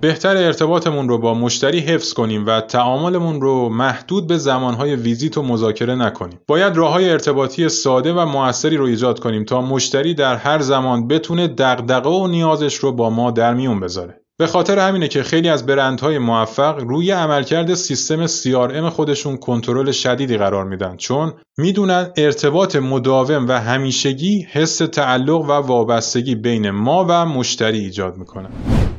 بهتر 0.00 0.36
ارتباطمون 0.36 1.08
رو 1.08 1.18
با 1.18 1.34
مشتری 1.34 1.80
حفظ 1.80 2.12
کنیم 2.12 2.46
و 2.46 2.60
تعاملمون 2.60 3.40
رو 3.40 3.68
محدود 3.68 4.26
به 4.26 4.38
زمانهای 4.38 4.96
ویزیت 4.96 5.38
و 5.38 5.42
مذاکره 5.42 5.94
نکنیم. 5.94 6.40
باید 6.46 6.76
راه 6.76 6.92
های 6.92 7.10
ارتباطی 7.10 7.68
ساده 7.68 8.12
و 8.12 8.26
موثری 8.26 8.76
رو 8.76 8.84
ایجاد 8.84 9.20
کنیم 9.20 9.44
تا 9.44 9.60
مشتری 9.60 10.14
در 10.14 10.36
هر 10.36 10.58
زمان 10.58 11.08
بتونه 11.08 11.48
دغدغه 11.48 12.10
و 12.10 12.26
نیازش 12.26 12.74
رو 12.74 12.92
با 12.92 13.10
ما 13.10 13.30
در 13.30 13.54
میون 13.54 13.80
بذاره. 13.80 14.20
به 14.40 14.46
خاطر 14.46 14.78
همینه 14.78 15.08
که 15.08 15.22
خیلی 15.22 15.48
از 15.48 15.66
برندهای 15.66 16.18
موفق 16.18 16.78
روی 16.78 17.10
عملکرد 17.10 17.74
سیستم 17.74 18.26
CRM 18.26 18.90
خودشون 18.90 19.36
کنترل 19.36 19.90
شدیدی 19.90 20.36
قرار 20.36 20.64
میدن 20.64 20.96
چون 20.96 21.32
می‌دونن 21.56 22.10
ارتباط 22.16 22.76
مداوم 22.76 23.48
و 23.48 23.60
همیشگی 23.60 24.46
حس 24.50 24.76
تعلق 24.76 25.40
و 25.40 25.52
وابستگی 25.52 26.34
بین 26.34 26.70
ما 26.70 27.06
و 27.08 27.26
مشتری 27.26 27.78
ایجاد 27.78 28.16
می‌کنن. 28.16 28.50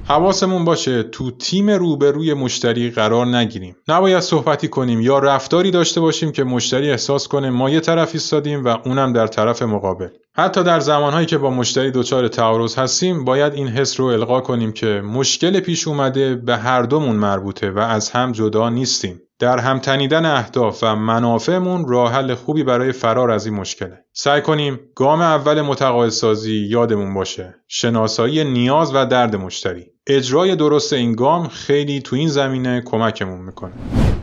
حواسمون 0.07 0.65
باشه 0.65 1.03
تو 1.03 1.31
تیم 1.31 1.69
روبروی 1.69 2.33
مشتری 2.33 2.89
قرار 2.89 3.25
نگیریم. 3.25 3.75
نباید 3.87 4.19
صحبتی 4.19 4.67
کنیم 4.67 5.01
یا 5.01 5.19
رفتاری 5.19 5.71
داشته 5.71 6.01
باشیم 6.01 6.31
که 6.31 6.43
مشتری 6.43 6.91
احساس 6.91 7.27
کنه 7.27 7.49
ما 7.49 7.69
یه 7.69 7.79
طرف 7.79 8.09
ایستادیم 8.13 8.63
و 8.63 8.77
اونم 8.85 9.13
در 9.13 9.27
طرف 9.27 9.61
مقابل. 9.61 10.07
حتی 10.39 10.63
در 10.63 10.79
زمانهایی 10.79 11.25
که 11.25 11.37
با 11.37 11.49
مشتری 11.49 11.91
دچار 11.91 12.27
تعارض 12.27 12.75
هستیم 12.75 13.25
باید 13.25 13.53
این 13.53 13.67
حس 13.67 13.99
رو 13.99 14.05
القا 14.05 14.41
کنیم 14.41 14.71
که 14.71 15.01
مشکل 15.01 15.59
پیش 15.59 15.87
اومده 15.87 16.35
به 16.35 16.57
هر 16.57 16.81
دومون 16.81 17.15
مربوطه 17.15 17.71
و 17.71 17.79
از 17.79 18.09
هم 18.09 18.31
جدا 18.31 18.69
نیستیم. 18.69 19.21
در 19.39 19.59
هم 19.59 19.79
تنیدن 19.79 20.25
اهداف 20.25 20.83
و 20.83 20.95
منافعمون 20.95 21.87
راه 21.87 22.13
حل 22.13 22.35
خوبی 22.35 22.63
برای 22.63 22.91
فرار 22.91 23.31
از 23.31 23.45
این 23.45 23.55
مشکله. 23.55 24.05
سعی 24.13 24.41
کنیم 24.41 24.79
گام 24.95 25.21
اول 25.21 25.61
متقاعدسازی 25.61 26.67
یادمون 26.69 27.13
باشه. 27.13 27.55
شناسایی 27.67 28.43
نیاز 28.43 28.95
و 28.95 29.05
درد 29.05 29.35
مشتری. 29.35 29.85
اجرای 30.07 30.55
درست 30.55 30.93
این 30.93 31.15
گام 31.15 31.47
خیلی 31.47 32.01
تو 32.01 32.15
این 32.15 32.27
زمینه 32.27 32.81
کمکمون 32.81 33.41
می‌کنه. 33.41 33.71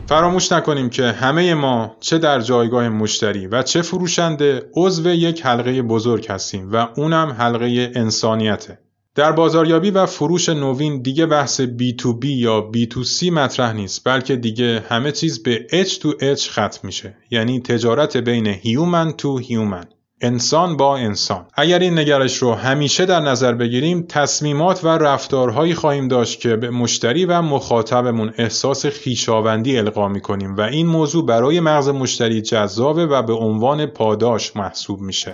فراموش 0.07 0.51
نکنیم 0.51 0.89
که 0.89 1.03
همه 1.03 1.53
ما 1.53 1.95
چه 1.99 2.17
در 2.17 2.39
جایگاه 2.39 2.89
مشتری 2.89 3.47
و 3.47 3.61
چه 3.61 3.81
فروشنده 3.81 4.69
عضو 4.75 5.09
یک 5.09 5.45
حلقه 5.45 5.81
بزرگ 5.81 6.27
هستیم 6.29 6.71
و 6.71 6.87
اونم 6.95 7.35
حلقه 7.39 7.91
انسانیته. 7.95 8.79
در 9.17 9.31
بازاریابی 9.31 9.91
و 9.91 10.05
فروش 10.05 10.49
نوین 10.49 11.01
دیگه 11.01 11.25
بحث 11.25 11.61
B2B 11.61 12.25
یا 12.25 12.71
B2C 12.73 13.31
مطرح 13.31 13.73
نیست 13.73 14.03
بلکه 14.03 14.35
دیگه 14.35 14.83
همه 14.89 15.11
چیز 15.11 15.43
به 15.43 15.67
H 15.69 15.91
to 15.91 16.37
H 16.37 16.49
ختم 16.49 16.79
میشه. 16.83 17.17
یعنی 17.31 17.59
تجارت 17.59 18.17
بین 18.17 18.47
human 18.47 19.11
to 19.11 19.37
human 19.37 19.85
انسان 20.21 20.77
با 20.77 20.97
انسان. 20.97 21.45
اگر 21.53 21.79
این 21.79 21.99
نگرش 21.99 22.37
رو 22.37 22.53
همیشه 22.53 23.05
در 23.05 23.19
نظر 23.19 23.53
بگیریم 23.53 24.05
تصمیمات 24.09 24.83
و 24.83 24.87
رفتارهایی 24.87 25.73
خواهیم 25.73 26.07
داشت 26.07 26.39
که 26.39 26.55
به 26.55 26.69
مشتری 26.69 27.25
و 27.25 27.41
مخاطبمون 27.41 28.33
احساس 28.37 28.85
خویشاوندی 28.85 29.77
القا 29.77 30.07
می‌کنیم 30.07 30.55
و 30.55 30.61
این 30.61 30.87
موضوع 30.87 31.25
برای 31.25 31.59
مغز 31.59 31.89
مشتری 31.89 32.41
جذابه 32.41 33.05
و 33.05 33.21
به 33.21 33.33
عنوان 33.33 33.85
پاداش 33.85 34.55
محسوب 34.55 35.01
میشه. 35.01 35.33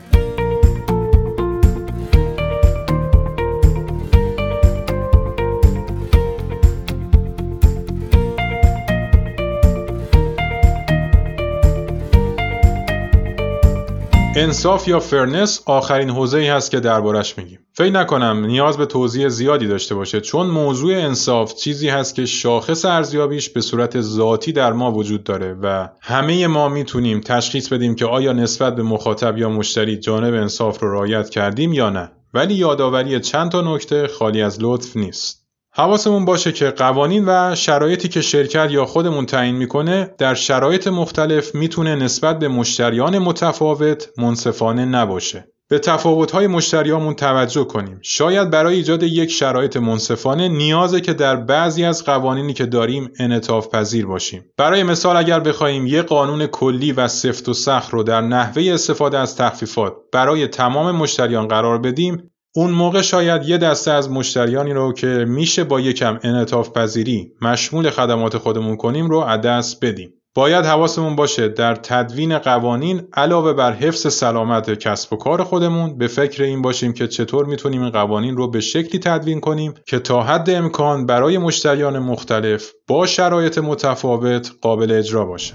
انصاف 14.44 14.88
یا 14.88 15.00
fairness 15.00 15.62
آخرین 15.66 16.10
حوزه 16.10 16.38
ای 16.38 16.48
هست 16.48 16.72
که 16.72 16.80
دربارش 16.80 17.38
میگیم. 17.38 17.60
فکر 17.74 17.92
نکنم 17.92 18.46
نیاز 18.46 18.78
به 18.78 18.86
توضیح 18.86 19.28
زیادی 19.28 19.68
داشته 19.68 19.96
باشه 19.96 20.22
چون 20.22 20.48
موضوع 20.48 20.94
انصاف 20.94 21.56
چیزی 21.56 21.90
هست 21.90 22.16
که 22.16 22.26
شاخص 22.26 22.86
ارزیابیش 22.86 23.50
به 23.50 23.62
صورت 23.62 24.02
ذاتی 24.02 24.52
در 24.52 24.74
ما 24.74 24.92
وجود 24.92 25.24
داره 25.24 25.54
و 25.62 25.88
همه 26.02 26.48
ما 26.48 26.70
می‌تونیم 26.70 27.22
تشخیص 27.22 27.74
بدیم 27.74 27.96
که 27.96 28.06
آیا 28.06 28.34
نسبت 28.34 28.76
به 28.76 28.84
مخاطب 28.84 29.38
یا 29.38 29.50
مشتری 29.50 29.98
جانب 29.98 30.34
انصاف 30.34 30.80
رو 30.80 30.94
رعایت 30.94 31.30
کردیم 31.30 31.74
یا 31.74 31.90
نه. 31.90 32.12
ولی 32.34 32.54
یادآوری 32.54 33.20
چند 33.20 33.52
تا 33.52 33.76
نکته 33.76 34.08
خالی 34.08 34.42
از 34.42 34.58
لطف 34.62 34.98
نیست. 34.98 35.43
حواسمون 35.76 36.26
باشه 36.26 36.52
که 36.52 36.70
قوانین 36.70 37.24
و 37.28 37.56
شرایطی 37.56 38.08
که 38.08 38.22
شرکت 38.22 38.72
یا 38.72 38.86
خودمون 38.86 39.26
تعیین 39.26 39.56
می‌کنه 39.56 40.16
در 40.18 40.34
شرایط 40.34 40.88
مختلف 40.88 41.56
می‌تونه 41.56 41.96
نسبت 41.96 42.40
به 42.40 42.48
مشتریان 42.48 43.20
متفاوت 43.20 44.10
منصفانه 44.18 44.86
نباشه. 44.86 45.48
به 45.70 45.80
تفاوت‌های 45.80 46.48
مشتریامون 46.48 47.14
توجه 47.14 47.64
کنیم. 47.64 48.00
شاید 48.02 48.50
برای 48.50 48.76
ایجاد 48.76 49.04
یک 49.04 49.32
شرایط 49.32 49.78
منصفانه 49.78 50.48
نیازه 50.48 51.02
که 51.02 51.14
در 51.14 51.36
بعضی 51.36 51.86
از 51.86 52.06
قوانینی 52.06 52.54
که 52.54 52.66
داریم 52.66 53.10
انعطاف 53.20 53.68
پذیر 53.68 54.06
باشیم. 54.06 54.46
برای 54.58 54.84
مثال 54.84 55.18
اگر 55.18 55.40
بخوایم 55.40 55.88
یک 55.88 56.06
قانون 56.06 56.48
کلی 56.48 56.92
و 56.92 57.08
سفت 57.08 57.50
و 57.50 57.54
سخت 57.54 57.94
رو 57.94 58.04
در 58.04 58.22
نحوه 58.22 58.64
استفاده 58.74 59.18
از 59.18 59.36
تخفیفات 59.36 59.94
برای 60.12 60.48
تمام 60.48 60.96
مشتریان 60.96 61.48
قرار 61.48 61.78
بدیم، 61.78 62.30
اون 62.56 62.72
موقع 62.72 63.02
شاید 63.02 63.44
یه 63.44 63.58
دسته 63.58 63.92
از 63.92 64.10
مشتریانی 64.10 64.74
رو 64.74 64.94
که 64.94 65.08
میشه 65.08 65.64
با 65.64 65.80
یکم 65.80 66.20
انعطاف 66.24 66.70
پذیری 66.70 67.32
مشمول 67.42 67.90
خدمات 67.90 68.38
خودمون 68.38 68.78
کنیم 68.78 69.10
رو 69.10 69.22
عدس 69.22 69.76
بدیم. 69.76 70.14
باید 70.36 70.66
حواسمون 70.66 71.16
باشه 71.16 71.48
در 71.48 71.76
تدوین 71.76 72.38
قوانین 72.38 73.02
علاوه 73.14 73.54
بر 73.54 73.74
حفظ 73.74 74.14
سلامت 74.14 74.74
کسب 74.80 75.14
و 75.14 75.16
کار 75.16 75.44
خودمون 75.44 75.98
به 75.98 76.08
فکر 76.08 76.44
این 76.44 76.62
باشیم 76.62 76.94
که 76.94 77.08
چطور 77.08 77.46
می‌تونیم 77.46 77.82
این 77.82 77.92
قوانین 77.92 78.38
رو 78.38 78.50
به 78.50 78.60
شکلی 78.60 79.00
تدوین 79.00 79.40
کنیم 79.40 79.74
که 79.88 80.00
تا 80.00 80.24
حد 80.24 80.50
امکان 80.50 81.06
برای 81.06 81.38
مشتریان 81.38 82.00
مختلف 82.00 82.72
با 82.88 83.06
شرایط 83.06 83.58
متفاوت 83.58 84.52
قابل 84.62 84.92
اجرا 84.92 85.26
باشه. 85.26 85.54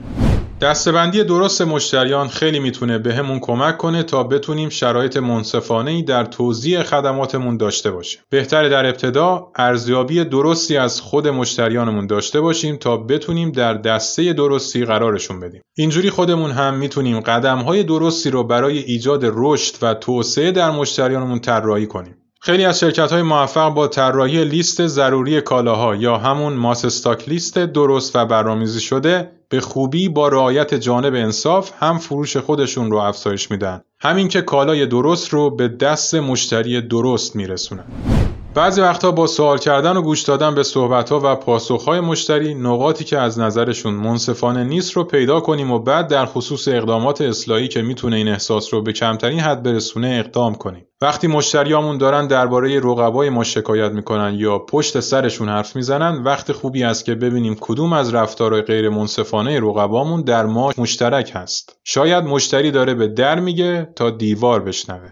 دستبندی 0.60 1.24
درست 1.24 1.62
مشتریان 1.62 2.28
خیلی 2.28 2.58
می‌تونه 2.58 2.98
بهمون 2.98 3.38
کمک 3.40 3.76
کنه 3.76 4.02
تا 4.02 4.22
بتونیم 4.24 4.68
شرایط 4.68 5.16
منصفانه 5.16 5.90
ای 5.90 6.02
در 6.02 6.24
توزیع 6.24 6.82
خدماتمون 6.82 7.56
داشته 7.56 7.90
باشیم. 7.90 8.20
بهتره 8.30 8.68
در 8.68 8.86
ابتدا 8.86 9.52
ارزیابی 9.56 10.24
درستی 10.24 10.76
از 10.76 11.00
خود 11.00 11.28
مشتریانمون 11.28 12.06
داشته 12.06 12.40
باشیم 12.40 12.76
تا 12.76 12.96
بتونیم 12.96 13.50
در 13.50 13.74
دسته 13.74 14.32
درستی 14.32 14.84
قرارشون 14.84 15.40
بدیم. 15.40 15.62
اینجوری 15.76 16.10
خودمون 16.10 16.50
هم 16.50 16.74
می‌تونیم 16.74 17.20
قدمهای 17.20 17.82
درستی 17.82 18.30
رو 18.30 18.44
برای 18.44 18.78
ایجاد 18.78 19.20
رشد 19.24 19.74
و 19.82 19.94
توسعه 19.94 20.50
در 20.50 20.70
مشتریانمون 20.70 21.38
طراحی 21.38 21.86
کنیم. 21.86 22.16
خیلی 22.40 22.64
از 22.64 22.80
شرکت 22.80 23.12
های 23.12 23.22
موفق 23.22 23.74
با 23.74 23.88
طراحی 23.88 24.44
لیست 24.44 24.86
ضروری 24.86 25.40
کالاها 25.40 25.94
یا 25.94 26.18
همون 26.18 26.52
ماس 26.52 26.84
استاک 26.84 27.28
لیست 27.28 27.58
درست 27.58 28.16
و 28.16 28.26
برنامه‌ریزی 28.26 28.80
شده 28.80 29.30
به 29.48 29.60
خوبی 29.60 30.08
با 30.08 30.28
رعایت 30.28 30.74
جانب 30.74 31.14
انصاف 31.14 31.72
هم 31.78 31.98
فروش 31.98 32.36
خودشون 32.36 32.90
رو 32.90 32.96
افزایش 32.96 33.50
میدن. 33.50 33.80
همین 34.00 34.28
که 34.28 34.42
کالای 34.42 34.86
درست 34.86 35.28
رو 35.28 35.50
به 35.50 35.68
دست 35.68 36.14
مشتری 36.14 36.80
درست 36.80 37.36
میرسونن. 37.36 37.84
بعضی 38.58 38.80
وقتها 38.80 39.10
با 39.10 39.26
سوال 39.26 39.58
کردن 39.58 39.96
و 39.96 40.02
گوش 40.02 40.22
دادن 40.22 40.54
به 40.54 40.62
صحبتها 40.62 41.20
و 41.24 41.34
پاسخهای 41.34 42.00
مشتری 42.00 42.54
نقاطی 42.54 43.04
که 43.04 43.18
از 43.18 43.38
نظرشون 43.38 43.94
منصفانه 43.94 44.64
نیست 44.64 44.92
رو 44.92 45.04
پیدا 45.04 45.40
کنیم 45.40 45.70
و 45.70 45.78
بعد 45.78 46.08
در 46.08 46.26
خصوص 46.26 46.68
اقدامات 46.68 47.20
اصلاحی 47.20 47.68
که 47.68 47.82
می‌تونه 47.82 48.16
این 48.16 48.28
احساس 48.28 48.74
رو 48.74 48.82
به 48.82 48.92
کمترین 48.92 49.40
حد 49.40 49.62
برسونه 49.62 50.22
اقدام 50.24 50.54
کنیم. 50.54 50.86
وقتی 51.00 51.26
مشتریامون 51.26 51.98
دارن 51.98 52.26
درباره 52.26 52.80
رقبای 52.80 53.30
ما 53.30 53.44
شکایت 53.44 53.92
می‌کنن 53.92 54.34
یا 54.34 54.58
پشت 54.58 55.00
سرشون 55.00 55.48
حرف 55.48 55.76
می‌زنن 55.76 56.22
وقت 56.22 56.52
خوبی 56.52 56.84
است 56.84 57.04
که 57.04 57.14
ببینیم 57.14 57.56
کدوم 57.60 57.92
از 57.92 58.14
رفتارهای 58.14 58.62
غیر 58.62 58.88
منصفانه 58.88 59.60
رقبامون 59.60 60.22
در 60.22 60.46
ما 60.46 60.72
مشترک 60.78 61.32
هست. 61.34 61.78
شاید 61.84 62.24
مشتری 62.24 62.70
داره 62.70 62.94
به 62.94 63.08
در 63.08 63.40
میگه 63.40 63.88
تا 63.96 64.10
دیوار 64.10 64.60
بشنوه. 64.62 65.08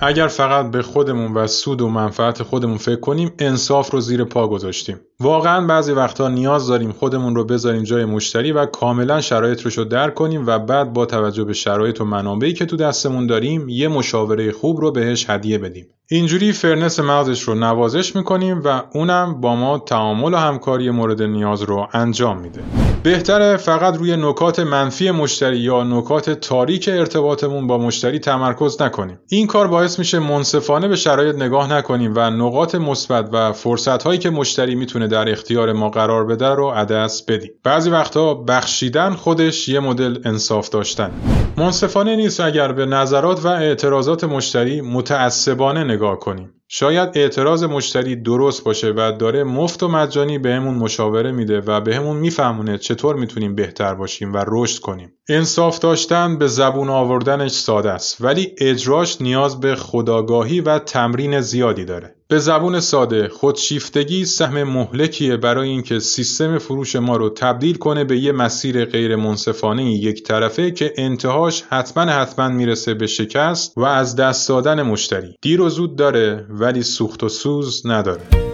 اگر 0.00 0.26
فقط 0.26 0.70
به 0.70 0.82
خودمون 0.82 1.34
و 1.34 1.46
سود 1.46 1.80
و 1.80 1.88
منفعت 1.88 2.42
خودمون 2.42 2.76
فکر 2.76 3.00
کنیم 3.00 3.32
انصاف 3.38 3.90
رو 3.90 4.00
زیر 4.00 4.24
پا 4.24 4.48
گذاشتیم. 4.48 5.00
واقعا 5.20 5.66
بعضی 5.66 5.92
وقتا 5.92 6.28
نیاز 6.28 6.66
داریم 6.66 6.92
خودمون 6.92 7.34
رو 7.34 7.44
بذاریم 7.44 7.82
جای 7.82 8.04
مشتری 8.04 8.52
و 8.52 8.66
کاملا 8.66 9.20
شرایط 9.20 9.60
رو 9.60 9.84
درک 9.84 10.14
کنیم 10.14 10.46
و 10.46 10.58
بعد 10.58 10.92
با 10.92 11.06
توجه 11.06 11.44
به 11.44 11.52
شرایط 11.52 12.00
و 12.00 12.04
منابعی 12.04 12.52
که 12.52 12.66
تو 12.66 12.76
دستمون 12.76 13.26
داریم 13.26 13.68
یه 13.68 13.88
مشاوره 13.88 14.52
خوب 14.52 14.80
رو 14.80 14.90
بهش 14.90 15.30
هدیه 15.30 15.58
بدیم. 15.58 15.86
اینجوری 16.10 16.52
fairness 16.52 17.00
مغزش 17.00 17.42
رو 17.42 17.54
نوازش 17.54 18.16
می‌کنیم 18.16 18.62
و 18.64 18.82
اونم 18.94 19.40
با 19.40 19.56
ما 19.56 19.78
تعامل 19.78 20.34
و 20.34 20.36
همکاری 20.36 20.90
مورد 20.90 21.22
نیاز 21.22 21.62
رو 21.62 21.88
انجام 21.92 22.38
میده. 22.38 22.62
بهتره 23.02 23.56
فقط 23.56 23.96
روی 23.96 24.16
نکات 24.16 24.60
منفی 24.60 25.10
مشتری 25.10 25.58
یا 25.58 25.84
نکات 25.84 26.30
تاریک 26.30 26.88
ارتباطمون 26.92 27.66
با 27.66 27.78
مشتری 27.78 28.18
تمرکز 28.18 28.82
نکنیم. 28.82 29.20
این 29.28 29.46
کار 29.46 29.68
باعث 29.68 29.98
میشه 29.98 30.18
منصفانه 30.18 30.88
به 30.88 30.96
شرایط 30.96 31.36
نگاه 31.36 31.72
نکنیم 31.72 32.12
و 32.16 32.30
نقاط 32.30 32.74
مثبت 32.74 33.28
و 33.32 33.52
فرصت 33.52 34.02
هایی 34.02 34.18
که 34.18 34.30
مشتری 34.30 34.74
می‌تونه 34.74 35.08
در 35.08 35.32
اختیار 35.32 35.72
ما 35.72 35.90
قرار 35.90 36.24
بده 36.24 36.48
رو 36.48 36.68
از 36.68 36.82
دست 36.82 37.22
بدیم. 37.22 37.50
بعضی 37.64 37.90
وقتا 37.90 38.34
بخشیدن 38.34 39.10
خودش 39.10 39.68
یه 39.68 39.80
مدل 39.80 40.18
انصاف 40.24 40.68
داشتن. 40.68 41.10
منصفانه 41.56 42.16
نیست 42.16 42.40
اگر 42.40 42.72
به 42.72 42.86
نظرات 42.86 43.44
و 43.44 43.48
اعتراضات 43.48 44.24
مشتری 44.24 44.80
متعصبانه 44.80 45.84
نگاه 45.84 46.18
کنیم. 46.18 46.54
شاید 46.70 47.10
اعتراض 47.14 47.64
مشتری 47.64 48.16
درست 48.16 48.64
باشه 48.64 48.92
و 48.96 49.12
داره 49.18 49.44
مفت 49.44 49.82
و 49.82 49.88
مجانی 49.88 50.38
بهمون 50.38 50.74
مشاوره 50.74 51.32
میده 51.32 51.60
و 51.60 51.80
بهمون 51.80 52.16
میفهمونه 52.16 52.78
چطور 52.78 53.16
می‌تونیم 53.16 53.54
بهتر 53.54 53.94
باشیم 53.94 54.32
و 54.32 54.44
رشد 54.46 54.80
کنیم. 54.80 55.12
انصاف 55.28 55.78
داشتن 55.78 56.38
به 56.38 56.46
زبون 56.46 56.88
آوردنش 56.88 57.50
ساده 57.50 57.90
است 57.90 58.20
ولی 58.20 58.54
اجراش 58.58 59.20
نیاز 59.20 59.60
به 59.60 59.74
خداگاهی 59.74 60.60
و 60.60 60.78
تمرین 60.78 61.40
زیادی 61.40 61.84
داره. 61.84 62.17
به 62.30 62.38
زبون 62.38 62.80
ساده 62.80 63.28
خودشیفتگی 63.28 64.24
سهم 64.24 64.62
مهلکیه 64.62 65.36
برای 65.36 65.68
اینکه 65.68 65.98
سیستم 65.98 66.58
فروش 66.58 66.96
ما 66.96 67.16
رو 67.16 67.30
تبدیل 67.30 67.76
کنه 67.76 68.04
به 68.04 68.18
یه 68.18 68.32
مسیر 68.32 68.84
غیر 68.84 69.16
منصفانه 69.16 69.92
یک 69.92 70.22
طرفه 70.22 70.70
که 70.70 70.92
انتهاش 70.96 71.64
حتما 71.70 72.04
حتما 72.04 72.48
می‌رسه 72.48 72.94
به 72.94 73.06
شکست 73.06 73.72
و 73.76 73.84
از 73.84 74.16
دست 74.16 74.48
دادن 74.48 74.82
مشتری. 74.82 75.36
دیر 75.42 75.60
و 75.60 75.68
زود 75.68 75.96
داره 75.96 76.46
ولی 76.50 76.82
سوخت 76.82 77.22
و 77.22 77.28
سوز 77.28 77.86
نداره. 77.86 78.47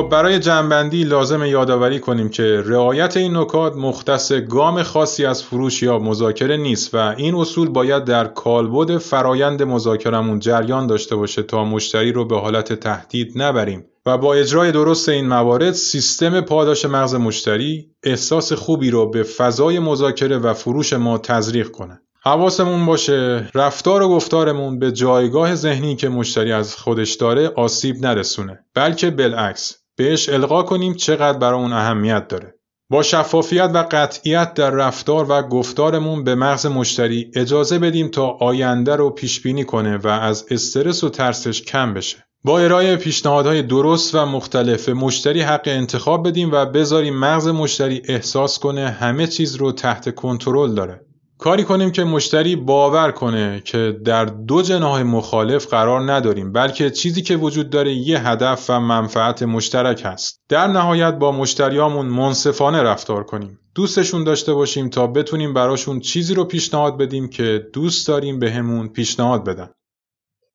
خب 0.00 0.08
برای 0.08 0.38
جنبندی 0.38 1.04
لازم 1.04 1.44
یادآوری 1.44 2.00
کنیم 2.00 2.28
که 2.28 2.62
رعایت 2.66 3.16
این 3.16 3.36
نکات 3.36 3.76
مختص 3.76 4.32
گام 4.32 4.82
خاصی 4.82 5.26
از 5.26 5.42
فروش 5.42 5.82
یا 5.82 5.98
مذاکره 5.98 6.56
نیست 6.56 6.94
و 6.94 7.14
این 7.16 7.34
اصول 7.34 7.68
باید 7.68 8.04
در 8.04 8.26
کالبد 8.26 8.98
فرایند 8.98 9.62
مذاکرمون 9.62 10.38
جریان 10.38 10.86
داشته 10.86 11.16
باشه 11.16 11.42
تا 11.42 11.64
مشتری 11.64 12.12
رو 12.12 12.24
به 12.24 12.40
حالت 12.40 12.72
تهدید 12.72 13.32
نبریم 13.42 13.84
و 14.06 14.18
با 14.18 14.34
اجرای 14.34 14.72
درست 14.72 15.08
این 15.08 15.28
موارد 15.28 15.72
سیستم 15.72 16.40
پاداش 16.40 16.84
مغز 16.84 17.14
مشتری 17.14 17.90
احساس 18.04 18.52
خوبی 18.52 18.90
رو 18.90 19.10
به 19.10 19.22
فضای 19.22 19.78
مذاکره 19.78 20.38
و 20.38 20.54
فروش 20.54 20.92
ما 20.92 21.18
تزریق 21.18 21.70
کنه. 21.70 22.00
حواسمون 22.22 22.86
باشه 22.86 23.50
رفتار 23.54 24.02
و 24.02 24.08
گفتارمون 24.08 24.78
به 24.78 24.92
جایگاه 24.92 25.54
ذهنی 25.54 25.96
که 25.96 26.08
مشتری 26.08 26.52
از 26.52 26.76
خودش 26.76 27.14
داره 27.14 27.48
آسیب 27.48 27.96
نرسونه 28.06 28.64
بلکه 28.74 29.10
بالعکس 29.10 29.79
بهش 30.00 30.28
القا 30.28 30.62
کنیم 30.62 30.94
چقدر 30.94 31.38
برای 31.38 31.60
اون 31.60 31.72
اهمیت 31.72 32.28
داره. 32.28 32.54
با 32.90 33.02
شفافیت 33.02 33.70
و 33.74 33.86
قطعیت 33.90 34.54
در 34.54 34.70
رفتار 34.70 35.26
و 35.28 35.42
گفتارمون 35.42 36.24
به 36.24 36.34
مغز 36.34 36.66
مشتری 36.66 37.30
اجازه 37.34 37.78
بدیم 37.78 38.08
تا 38.08 38.26
آینده 38.26 38.96
رو 38.96 39.10
پیش 39.10 39.40
بینی 39.40 39.64
کنه 39.64 39.96
و 39.96 40.08
از 40.08 40.46
استرس 40.50 41.04
و 41.04 41.08
ترسش 41.08 41.62
کم 41.62 41.94
بشه. 41.94 42.24
با 42.44 42.58
ارائه 42.58 42.96
پیشنهادهای 42.96 43.62
درست 43.62 44.14
و 44.14 44.26
مختلف 44.26 44.88
مشتری 44.88 45.40
حق 45.40 45.62
انتخاب 45.66 46.28
بدیم 46.28 46.50
و 46.52 46.66
بذاریم 46.66 47.18
مغز 47.18 47.48
مشتری 47.48 48.02
احساس 48.04 48.58
کنه 48.58 48.88
همه 48.88 49.26
چیز 49.26 49.54
رو 49.54 49.72
تحت 49.72 50.14
کنترل 50.14 50.74
داره. 50.74 51.00
کاری 51.40 51.64
کنیم 51.64 51.90
که 51.90 52.04
مشتری 52.04 52.56
باور 52.56 53.10
کنه 53.10 53.62
که 53.64 53.96
در 54.04 54.24
دو 54.24 54.62
جناح 54.62 55.02
مخالف 55.02 55.66
قرار 55.66 56.12
نداریم 56.12 56.52
بلکه 56.52 56.90
چیزی 56.90 57.22
که 57.22 57.36
وجود 57.36 57.70
داره 57.70 57.92
یه 57.92 58.28
هدف 58.28 58.70
و 58.70 58.80
منفعت 58.80 59.42
مشترک 59.42 60.02
هست. 60.04 60.40
در 60.48 60.66
نهایت 60.66 61.14
با 61.14 61.32
مشتریامون 61.32 62.06
منصفانه 62.06 62.82
رفتار 62.82 63.24
کنیم. 63.24 63.58
دوستشون 63.74 64.24
داشته 64.24 64.54
باشیم 64.54 64.88
تا 64.88 65.06
بتونیم 65.06 65.54
براشون 65.54 66.00
چیزی 66.00 66.34
رو 66.34 66.44
پیشنهاد 66.44 66.98
بدیم 66.98 67.28
که 67.28 67.66
دوست 67.72 68.08
داریم 68.08 68.38
بهمون 68.38 68.86
به 68.86 68.92
پیشنهاد 68.92 69.44
بدن. 69.44 69.70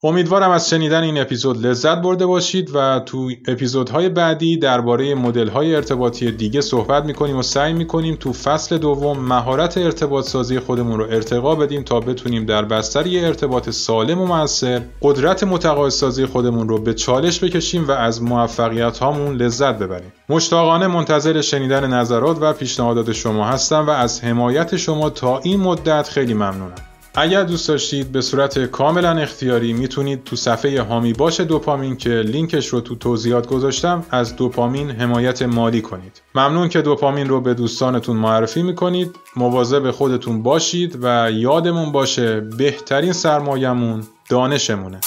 امیدوارم 0.06 0.52
از 0.52 0.70
شنیدن 0.70 1.04
این 1.04 1.22
اپیزود 1.22 1.66
لذت 1.66 2.02
برده 2.02 2.26
باشید 2.26 2.76
و 2.76 3.00
تو 3.00 3.32
اپیزودهای 3.48 4.10
بعدی 4.10 4.58
درباره 4.58 5.16
مدل‌های 5.16 5.76
ارتباطی 5.76 6.32
دیگه 6.32 6.62
صحبت 6.62 7.06
می‌کنیم 7.06 7.38
و 7.38 7.42
سعی 7.42 7.74
می‌کنیم 7.74 8.16
تو 8.16 8.34
فصل 8.34 8.78
دوم 8.78 9.20
مهارت 9.20 9.78
ارتباط 9.78 10.26
سازی 10.26 10.60
خودمون 10.60 11.00
رو 11.00 11.06
ارتقا 11.06 11.56
بدیم 11.56 11.84
تا 11.84 12.00
بتونیم 12.00 12.46
در 12.46 12.66
بستر 12.66 13.08
یه 13.08 13.28
ارتباط 13.28 13.70
سالم 13.70 14.22
و 14.22 14.26
موثر 14.26 14.82
قدرت 15.02 15.44
متقاعد 15.44 15.92
سازی 15.92 16.26
خودمون 16.26 16.70
رو 16.70 16.78
به 16.78 16.94
چالش 16.94 17.44
بکشیم 17.44 17.88
و 17.88 17.92
از 17.92 18.24
موفقیت 18.24 18.98
هامون 18.98 19.36
لذت 19.36 19.80
ببریم. 19.80 20.14
مشتاقانه 20.30 20.88
منتظر 20.88 21.42
شنیدن 21.42 21.94
نظرات 21.94 22.38
و 22.42 22.54
پیشنهادات 22.54 23.12
شما 23.12 23.46
هستم 23.46 23.88
و 23.88 23.90
از 23.90 24.24
حمایت 24.24 24.76
شما 24.76 25.10
تا 25.10 25.40
این 25.40 25.60
مدت 25.60 26.08
خیلی 26.08 26.34
ممنونم. 26.34 26.95
اگر 27.18 27.44
دوست 27.44 27.68
داشتید 27.68 28.12
به 28.12 28.22
صورت 28.22 28.60
کاملا 28.60 29.12
اختیاری 29.12 29.74
می‌تونید 29.74 30.24
تو 30.24 30.36
صفحه 30.36 30.82
هامی 30.82 31.14
باش 31.14 31.40
دوپامین 31.40 31.98
که 31.98 32.10
لینکش 32.10 32.68
رو 32.68 32.82
تو 32.82 32.96
توضیحات 32.96 33.48
گذاشتم 33.48 34.06
از 34.12 34.36
دوپامین 34.36 34.92
حمایت 34.92 35.42
مالی 35.42 35.82
کنید. 35.82 36.22
ممنون 36.36 36.70
که 36.70 36.82
دوپامین 36.82 37.30
رو 37.30 37.42
به 37.42 37.54
دوستانتون 37.54 38.18
معرفی 38.18 38.64
می‌کنید. 38.64 39.16
مواظب 39.36 39.92
خودتون 39.92 40.44
باشید 40.44 41.00
و 41.02 41.32
یادمون 41.32 41.92
باشه 41.92 42.40
بهترین 42.42 43.14
سرمایهمون 43.14 44.04
دانشمونه. 44.30 45.00